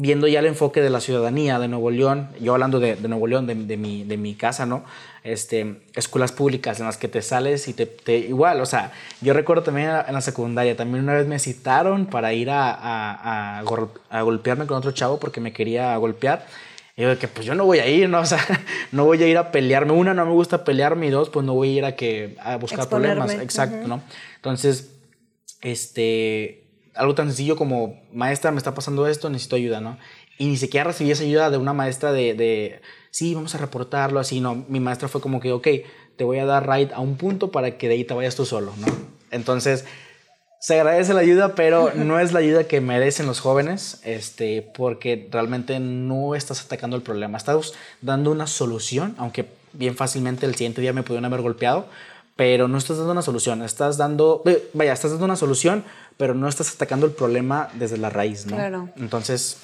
viendo 0.00 0.28
ya 0.28 0.38
el 0.38 0.46
enfoque 0.46 0.80
de 0.80 0.90
la 0.90 1.00
ciudadanía 1.00 1.58
de 1.58 1.66
Nuevo 1.66 1.90
León, 1.90 2.28
yo 2.40 2.52
hablando 2.52 2.78
de, 2.78 2.94
de 2.94 3.08
Nuevo 3.08 3.26
León, 3.26 3.48
de, 3.48 3.56
de, 3.56 3.76
mi, 3.76 4.04
de 4.04 4.16
mi 4.16 4.36
casa, 4.36 4.64
¿no? 4.64 4.84
Este, 5.24 5.80
escuelas 5.92 6.30
públicas 6.30 6.78
en 6.78 6.86
las 6.86 6.96
que 6.96 7.08
te 7.08 7.20
sales 7.20 7.66
y 7.66 7.74
te, 7.74 7.86
te 7.86 8.16
igual, 8.16 8.60
o 8.60 8.66
sea, 8.66 8.92
yo 9.20 9.32
recuerdo 9.32 9.64
también 9.64 9.90
en 10.06 10.14
la 10.14 10.20
secundaria, 10.20 10.76
también 10.76 11.02
una 11.02 11.14
vez 11.14 11.26
me 11.26 11.40
citaron 11.40 12.06
para 12.06 12.32
ir 12.32 12.48
a, 12.48 12.70
a, 12.70 13.58
a, 13.58 14.22
golpearme 14.22 14.66
con 14.66 14.76
otro 14.76 14.92
chavo 14.92 15.18
porque 15.18 15.40
me 15.40 15.52
quería 15.52 15.96
golpear. 15.96 16.46
Y 16.96 17.02
yo 17.02 17.18
que 17.18 17.26
pues 17.26 17.44
yo 17.44 17.56
no 17.56 17.64
voy 17.64 17.80
a 17.80 17.88
ir, 17.88 18.08
¿no? 18.08 18.20
O 18.22 18.26
sea, 18.26 18.38
no 18.92 19.04
voy 19.04 19.20
a 19.20 19.26
ir 19.26 19.36
a 19.36 19.50
pelearme. 19.50 19.92
Una, 19.92 20.14
no 20.14 20.24
me 20.26 20.32
gusta 20.32 20.62
pelearme 20.62 21.08
y 21.08 21.10
dos, 21.10 21.28
pues 21.28 21.44
no 21.44 21.54
voy 21.54 21.70
a 21.70 21.72
ir 21.72 21.84
a, 21.84 21.96
que, 21.96 22.36
a 22.40 22.56
buscar 22.56 22.88
problemas. 22.88 23.34
Exacto, 23.34 23.88
¿no? 23.88 24.00
Entonces, 24.36 24.92
este, 25.60 26.67
algo 26.98 27.14
tan 27.14 27.28
sencillo 27.28 27.56
como, 27.56 28.00
maestra, 28.12 28.50
me 28.50 28.58
está 28.58 28.74
pasando 28.74 29.06
esto, 29.06 29.30
necesito 29.30 29.56
ayuda, 29.56 29.80
¿no? 29.80 29.96
Y 30.36 30.46
ni 30.46 30.56
siquiera 30.56 30.84
recibí 30.84 31.10
esa 31.10 31.22
ayuda 31.22 31.48
de 31.48 31.56
una 31.56 31.72
maestra 31.72 32.12
de, 32.12 32.34
de, 32.34 32.80
sí, 33.10 33.34
vamos 33.34 33.54
a 33.54 33.58
reportarlo, 33.58 34.20
así, 34.20 34.40
no. 34.40 34.64
Mi 34.68 34.80
maestra 34.80 35.08
fue 35.08 35.20
como 35.20 35.40
que, 35.40 35.52
ok, 35.52 35.68
te 36.16 36.24
voy 36.24 36.38
a 36.38 36.44
dar 36.44 36.68
ride 36.68 36.92
a 36.92 37.00
un 37.00 37.16
punto 37.16 37.50
para 37.52 37.78
que 37.78 37.88
de 37.88 37.94
ahí 37.94 38.04
te 38.04 38.14
vayas 38.14 38.34
tú 38.34 38.44
solo, 38.44 38.74
¿no? 38.78 38.86
Entonces, 39.30 39.84
se 40.60 40.74
agradece 40.74 41.14
la 41.14 41.20
ayuda, 41.20 41.54
pero 41.54 41.92
no 41.94 42.18
es 42.18 42.32
la 42.32 42.40
ayuda 42.40 42.64
que 42.64 42.80
merecen 42.80 43.26
los 43.26 43.40
jóvenes, 43.40 44.00
este, 44.04 44.62
porque 44.62 45.28
realmente 45.30 45.78
no 45.78 46.34
estás 46.34 46.64
atacando 46.64 46.96
el 46.96 47.02
problema, 47.02 47.38
estás 47.38 47.74
dando 48.00 48.32
una 48.32 48.48
solución, 48.48 49.14
aunque 49.18 49.46
bien 49.72 49.94
fácilmente 49.94 50.46
el 50.46 50.56
siguiente 50.56 50.80
día 50.80 50.92
me 50.92 51.04
pudieron 51.04 51.26
haber 51.26 51.42
golpeado, 51.42 51.86
pero 52.38 52.68
no 52.68 52.78
estás 52.78 52.98
dando 52.98 53.10
una 53.10 53.22
solución, 53.22 53.64
estás 53.64 53.96
dando, 53.96 54.44
vaya, 54.72 54.92
estás 54.92 55.10
dando 55.10 55.24
una 55.24 55.34
solución, 55.34 55.84
pero 56.16 56.34
no 56.34 56.48
estás 56.48 56.72
atacando 56.72 57.04
el 57.04 57.12
problema 57.12 57.68
desde 57.74 57.98
la 57.98 58.10
raíz, 58.10 58.46
¿no? 58.46 58.54
Claro. 58.54 58.90
Entonces... 58.96 59.56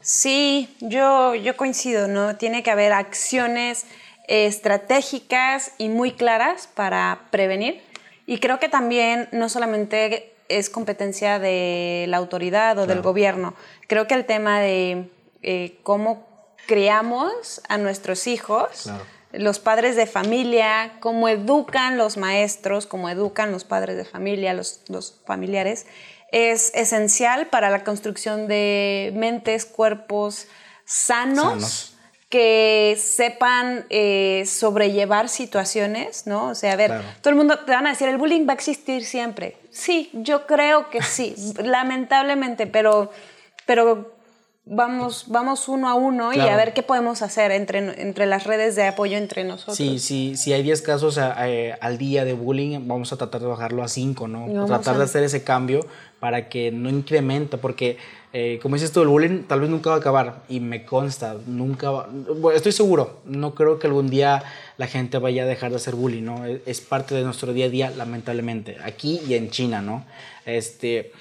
Sí, 0.00 0.72
yo, 0.78 1.34
yo 1.34 1.56
coincido, 1.56 2.06
¿no? 2.06 2.36
Tiene 2.36 2.62
que 2.62 2.70
haber 2.70 2.92
acciones 2.92 3.84
estratégicas 4.28 5.72
y 5.76 5.88
muy 5.88 6.12
claras 6.12 6.68
para 6.68 7.22
prevenir. 7.32 7.82
Y 8.26 8.38
creo 8.38 8.60
que 8.60 8.68
también 8.68 9.28
no 9.32 9.48
solamente 9.48 10.32
es 10.48 10.70
competencia 10.70 11.40
de 11.40 12.04
la 12.06 12.18
autoridad 12.18 12.78
o 12.78 12.86
del 12.86 13.02
gobierno. 13.02 13.54
Creo 13.88 14.06
que 14.06 14.14
el 14.14 14.24
tema 14.24 14.60
de 14.60 15.10
eh, 15.42 15.80
cómo 15.82 16.28
criamos 16.68 17.60
a 17.68 17.76
nuestros 17.76 18.28
hijos, 18.28 18.88
los 19.32 19.58
padres 19.58 19.96
de 19.96 20.06
familia, 20.06 20.92
cómo 21.00 21.28
educan 21.28 21.96
los 21.96 22.16
maestros, 22.16 22.86
cómo 22.86 23.08
educan 23.08 23.52
los 23.52 23.64
padres 23.64 23.96
de 23.96 24.04
familia, 24.04 24.54
los, 24.54 24.80
familiares, 25.24 25.86
es 26.32 26.72
esencial 26.74 27.46
para 27.46 27.70
la 27.70 27.84
construcción 27.84 28.48
de 28.48 29.12
mentes, 29.14 29.64
cuerpos 29.64 30.46
sanos 30.84 31.96
que 32.28 32.96
sepan 33.00 33.86
eh, 33.90 34.44
sobrellevar 34.46 35.28
situaciones, 35.28 36.28
¿no? 36.28 36.48
O 36.48 36.54
sea, 36.54 36.72
a 36.72 36.76
ver, 36.76 36.92
todo 37.20 37.30
el 37.30 37.36
mundo 37.36 37.58
te 37.58 37.72
van 37.72 37.88
a 37.88 37.90
decir, 37.90 38.06
el 38.06 38.18
bullying 38.18 38.46
va 38.48 38.52
a 38.52 38.54
existir 38.54 39.04
siempre. 39.04 39.56
Sí, 39.70 40.10
yo 40.12 40.46
creo 40.46 40.90
que 40.90 41.02
sí, 41.02 41.34
lamentablemente, 41.58 42.68
pero, 42.68 43.10
pero 43.66 44.14
vamos, 44.70 45.24
vamos 45.26 45.68
uno 45.68 45.88
a 45.88 45.94
uno 45.94 46.32
y 46.32 46.38
a 46.38 46.56
ver 46.56 46.72
qué 46.72 46.82
podemos 46.82 47.22
hacer 47.22 47.50
entre, 47.50 48.00
entre 48.00 48.26
las 48.26 48.44
redes 48.44 48.76
de 48.76 48.86
apoyo 48.86 49.18
entre 49.18 49.42
nosotros. 49.44 49.76
Sí, 49.76 49.98
sí, 49.98 50.36
si 50.36 50.52
hay 50.52 50.62
10 50.62 50.80
casos 50.82 51.18
eh, 51.18 51.74
al 51.80 51.98
día 51.98 52.24
de 52.24 52.32
bullying, 52.32 52.86
vamos 52.86 53.12
a 53.12 53.16
tratar 53.16 53.40
de 53.40 53.48
bajarlo 53.48 53.82
a 53.82 53.88
5, 53.88 54.28
¿no? 54.28 54.66
tratar 54.66 54.96
de 54.96 55.04
hacer 55.04 55.24
ese 55.24 55.42
cambio 55.42 55.84
para 56.20 56.48
que 56.48 56.70
no 56.70 56.88
incremente, 56.88 57.58
porque 57.58 57.98
eh, 58.32 58.60
como 58.62 58.76
dices 58.76 58.92
tú, 58.92 59.02
el 59.02 59.08
bullying 59.08 59.42
tal 59.42 59.60
vez 59.60 59.70
nunca 59.70 59.90
va 59.90 59.96
a 59.96 59.98
acabar 59.98 60.42
y 60.48 60.60
me 60.60 60.84
consta, 60.84 61.36
nunca 61.46 61.90
va, 61.90 62.08
bueno, 62.08 62.56
estoy 62.56 62.72
seguro, 62.72 63.20
no 63.24 63.54
creo 63.56 63.80
que 63.80 63.88
algún 63.88 64.08
día 64.08 64.44
la 64.76 64.86
gente 64.86 65.18
vaya 65.18 65.42
a 65.42 65.46
dejar 65.46 65.70
de 65.70 65.76
hacer 65.76 65.96
bullying, 65.96 66.22
¿no? 66.22 66.46
Es, 66.46 66.80
parte 66.80 67.14
de 67.14 67.22
nuestro 67.22 67.52
día 67.52 67.66
a 67.66 67.68
día, 67.70 67.90
lamentablemente, 67.90 68.76
aquí 68.84 69.20
y 69.26 69.34
en 69.34 69.50
China, 69.50 69.82
¿no? 69.82 70.04
Este, 70.46 71.12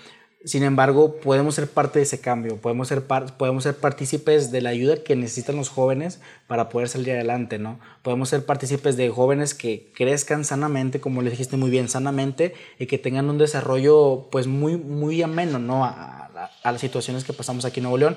sin 0.46 0.64
embargo, 0.64 1.18
podemos 1.18 1.56
ser 1.56 1.70
parte 1.70 2.00
de 2.00 2.04
ese 2.04 2.22
cambio, 2.22 2.56
podemos 2.56 2.88
ser, 2.88 3.04
podemos 3.38 3.64
ser 3.64 3.76
partícipes 3.76 4.52
de 4.52 4.62
la 4.62 4.70
ayuda 4.70 5.04
que 5.04 5.18
necesitan 5.18 5.58
los 5.58 5.68
jóvenes 5.68 6.22
para 6.48 6.70
poder 6.70 6.88
salir 6.88 7.12
adelante, 7.12 7.60
¿no? 7.60 7.78
Podemos 8.04 8.30
ser 8.30 8.46
partícipes 8.46 8.96
de 8.96 9.10
jóvenes 9.10 9.54
que 9.54 9.92
crezcan 9.94 10.46
sanamente, 10.46 11.02
como 11.02 11.22
les 11.22 11.32
dijiste 11.32 11.58
muy 11.58 11.70
bien, 11.70 11.90
sanamente, 11.90 12.54
y 12.80 12.86
que 12.86 12.98
tengan 12.98 13.30
un 13.30 13.38
desarrollo 13.38 14.30
pues 14.32 14.48
muy, 14.48 14.78
muy 14.78 15.22
ameno, 15.22 15.60
¿no? 15.60 15.84
A, 15.84 16.30
a, 16.64 16.72
las 16.72 16.80
situaciones 16.80 17.26
que 17.26 17.34
pasamos 17.34 17.66
aquí 17.66 17.82
en 17.82 17.84
Nuevo 17.84 17.98
León, 17.98 18.16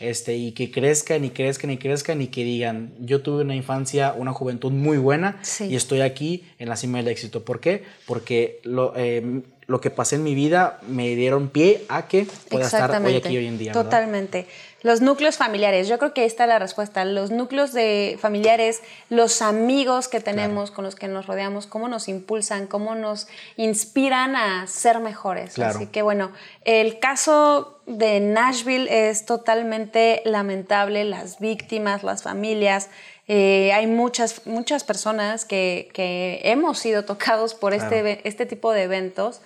este, 0.00 0.36
y 0.36 0.52
que 0.52 0.70
crezcan 0.70 1.24
y 1.24 1.30
crezcan 1.30 1.70
y 1.70 1.78
crezcan 1.78 2.20
y 2.20 2.28
que 2.28 2.44
digan, 2.44 2.94
yo 3.00 3.22
tuve 3.22 3.42
una 3.42 3.54
infancia, 3.54 4.14
una 4.16 4.32
juventud 4.32 4.70
muy 4.70 4.98
buena 4.98 5.40
y 5.60 5.74
estoy 5.76 6.00
aquí 6.02 6.44
en 6.58 6.68
la 6.68 6.76
cima 6.76 6.98
del 6.98 7.08
éxito. 7.08 7.44
¿Por 7.44 7.60
qué? 7.60 7.84
Porque 8.06 8.60
lo, 8.64 8.92
eh, 8.96 9.42
lo 9.66 9.80
que 9.80 9.90
pasé 9.90 10.16
en 10.16 10.24
mi 10.24 10.34
vida 10.34 10.78
me 10.86 11.14
dieron 11.14 11.48
pie 11.48 11.84
a 11.88 12.06
que 12.06 12.26
pueda 12.50 12.66
estar 12.66 12.90
hoy 13.02 13.16
aquí 13.16 13.36
hoy 13.36 13.46
en 13.46 13.58
día. 13.58 13.72
Totalmente. 13.72 14.46
Los 14.84 15.00
núcleos 15.00 15.38
familiares, 15.38 15.88
yo 15.88 15.98
creo 15.98 16.12
que 16.12 16.26
esta 16.26 16.44
es 16.44 16.48
la 16.48 16.58
respuesta. 16.58 17.06
Los 17.06 17.30
núcleos 17.30 17.72
de 17.72 18.18
familiares, 18.20 18.82
los 19.08 19.40
amigos 19.40 20.08
que 20.08 20.20
tenemos, 20.20 20.70
con 20.70 20.84
los 20.84 20.94
que 20.94 21.08
nos 21.08 21.26
rodeamos, 21.26 21.66
cómo 21.66 21.88
nos 21.88 22.06
impulsan, 22.06 22.66
cómo 22.66 22.94
nos 22.94 23.26
inspiran 23.56 24.36
a 24.36 24.66
ser 24.66 25.00
mejores. 25.00 25.58
Así 25.58 25.86
que 25.86 26.02
bueno, 26.02 26.32
el 26.66 26.98
caso 26.98 27.80
de 27.86 28.20
Nashville 28.20 29.08
es 29.08 29.24
totalmente 29.24 30.20
lamentable. 30.26 31.06
Las 31.06 31.38
víctimas, 31.38 32.02
las 32.02 32.22
familias, 32.22 32.90
eh, 33.26 33.72
hay 33.72 33.86
muchas, 33.86 34.46
muchas 34.46 34.84
personas 34.84 35.44
que, 35.44 35.88
que, 35.92 36.40
hemos 36.44 36.78
sido 36.78 37.04
tocados 37.04 37.54
por 37.54 37.74
este, 37.74 38.26
este 38.28 38.46
tipo 38.46 38.72
de 38.72 38.82
eventos 38.82 39.40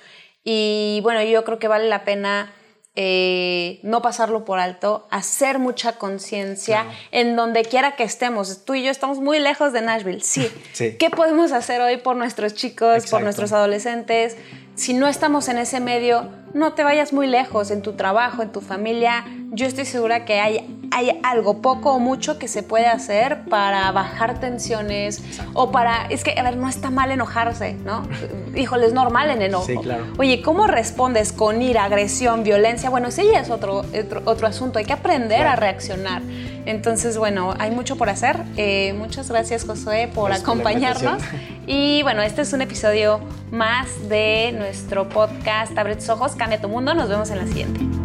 y 0.45 1.01
bueno, 1.03 1.23
yo 1.23 1.45
creo 1.45 1.59
que 1.59 1.69
vale 1.69 1.89
la 1.89 2.05
pena 2.05 2.53
eh, 3.01 3.79
no 3.85 4.03
pasarlo 4.03 4.45
por 4.45 4.59
alto, 4.59 5.07
hacer 5.13 5.61
mucha 5.61 5.93
conciencia 5.93 6.85
en 7.13 7.37
donde 7.37 7.63
quiera 7.63 7.95
que 7.95 8.03
estemos. 8.03 8.65
Tú 8.65 8.75
y 8.75 8.83
yo 8.83 8.91
estamos 8.91 9.21
muy 9.21 9.39
lejos 9.39 9.73
de 9.73 9.83
Nashville, 9.83 10.21
sí. 10.21 10.51
¿Qué 10.99 11.09
podemos 11.09 11.53
hacer 11.53 11.81
hoy 11.81 11.99
por 11.99 12.17
nuestros 12.17 12.55
chicos, 12.55 13.07
por 13.09 13.23
nuestros 13.23 13.53
adolescentes? 13.53 14.37
Si 14.75 14.95
no 14.95 15.07
estamos 15.07 15.49
en 15.49 15.59
ese 15.59 15.79
medio, 15.79 16.29
no 16.55 16.73
te 16.73 16.83
vayas 16.83 17.13
muy 17.13 17.29
lejos 17.29 17.71
en 17.71 17.83
tu 17.83 17.93
trabajo, 17.93 18.43
en 18.43 18.51
tu 18.51 18.61
familia. 18.61 19.25
Yo 19.51 19.67
estoy 19.67 19.85
segura 19.85 20.25
que 20.25 20.41
hay, 20.41 20.78
hay 20.91 21.21
algo, 21.23 21.61
poco 21.63 21.95
o 21.95 21.99
mucho, 21.99 22.39
que 22.39 22.49
se 22.49 22.63
puede 22.63 22.87
hacer 22.87 23.45
para 23.45 23.91
bajar 23.93 24.41
tensiones 24.41 25.23
o 25.55 25.71
para... 25.71 26.07
Es 26.07 26.25
que, 26.25 26.39
a 26.39 26.43
ver, 26.43 26.57
no 26.57 26.69
está 26.69 26.91
mal 26.91 27.11
enojarse, 27.11 27.75
¿no? 27.75 28.03
Híjole, 28.55 28.87
es 28.87 28.93
normal 28.93 29.31
en 29.31 29.43
enojo. 29.43 29.67
Sí, 29.67 29.77
claro. 29.77 30.05
Oye, 30.19 30.43
¿cómo 30.43 30.67
respondes 30.67 31.33
con 31.33 31.63
ira, 31.63 31.85
agresión, 31.85 32.43
violencia? 32.43 32.91
Bueno, 32.91 33.09
ya 33.11 33.41
es 33.41 33.51
otro, 33.51 33.85
otro, 34.25 34.47
asunto. 34.47 34.79
Hay 34.79 34.85
que 34.85 34.93
aprender 34.93 35.47
a 35.47 35.57
reaccionar. 35.57 36.23
Entonces, 36.67 37.17
bueno, 37.17 37.55
hay 37.59 37.71
mucho 37.71 37.97
por 37.97 38.09
hacer. 38.09 38.37
Eh, 38.57 38.95
muchas 38.97 39.31
gracias, 39.31 39.65
Josué, 39.65 40.11
por 40.15 40.33
acompañarnos. 40.33 41.23
y 41.67 42.03
bueno, 42.03 42.23
este 42.23 42.43
es 42.43 42.53
un 42.53 42.63
episodio 42.63 43.21
más 43.51 44.09
de 44.09 44.55
nuestro 44.57 45.09
podcast 45.09 45.77
Abre 45.79 45.97
tus 45.97 46.09
ojos, 46.09 46.35
cambia 46.37 46.61
tu 46.61 46.69
mundo. 46.69 46.95
Nos 46.95 47.09
vemos 47.09 47.31
en 47.31 47.39
la 47.39 47.47
siguiente. 47.47 47.98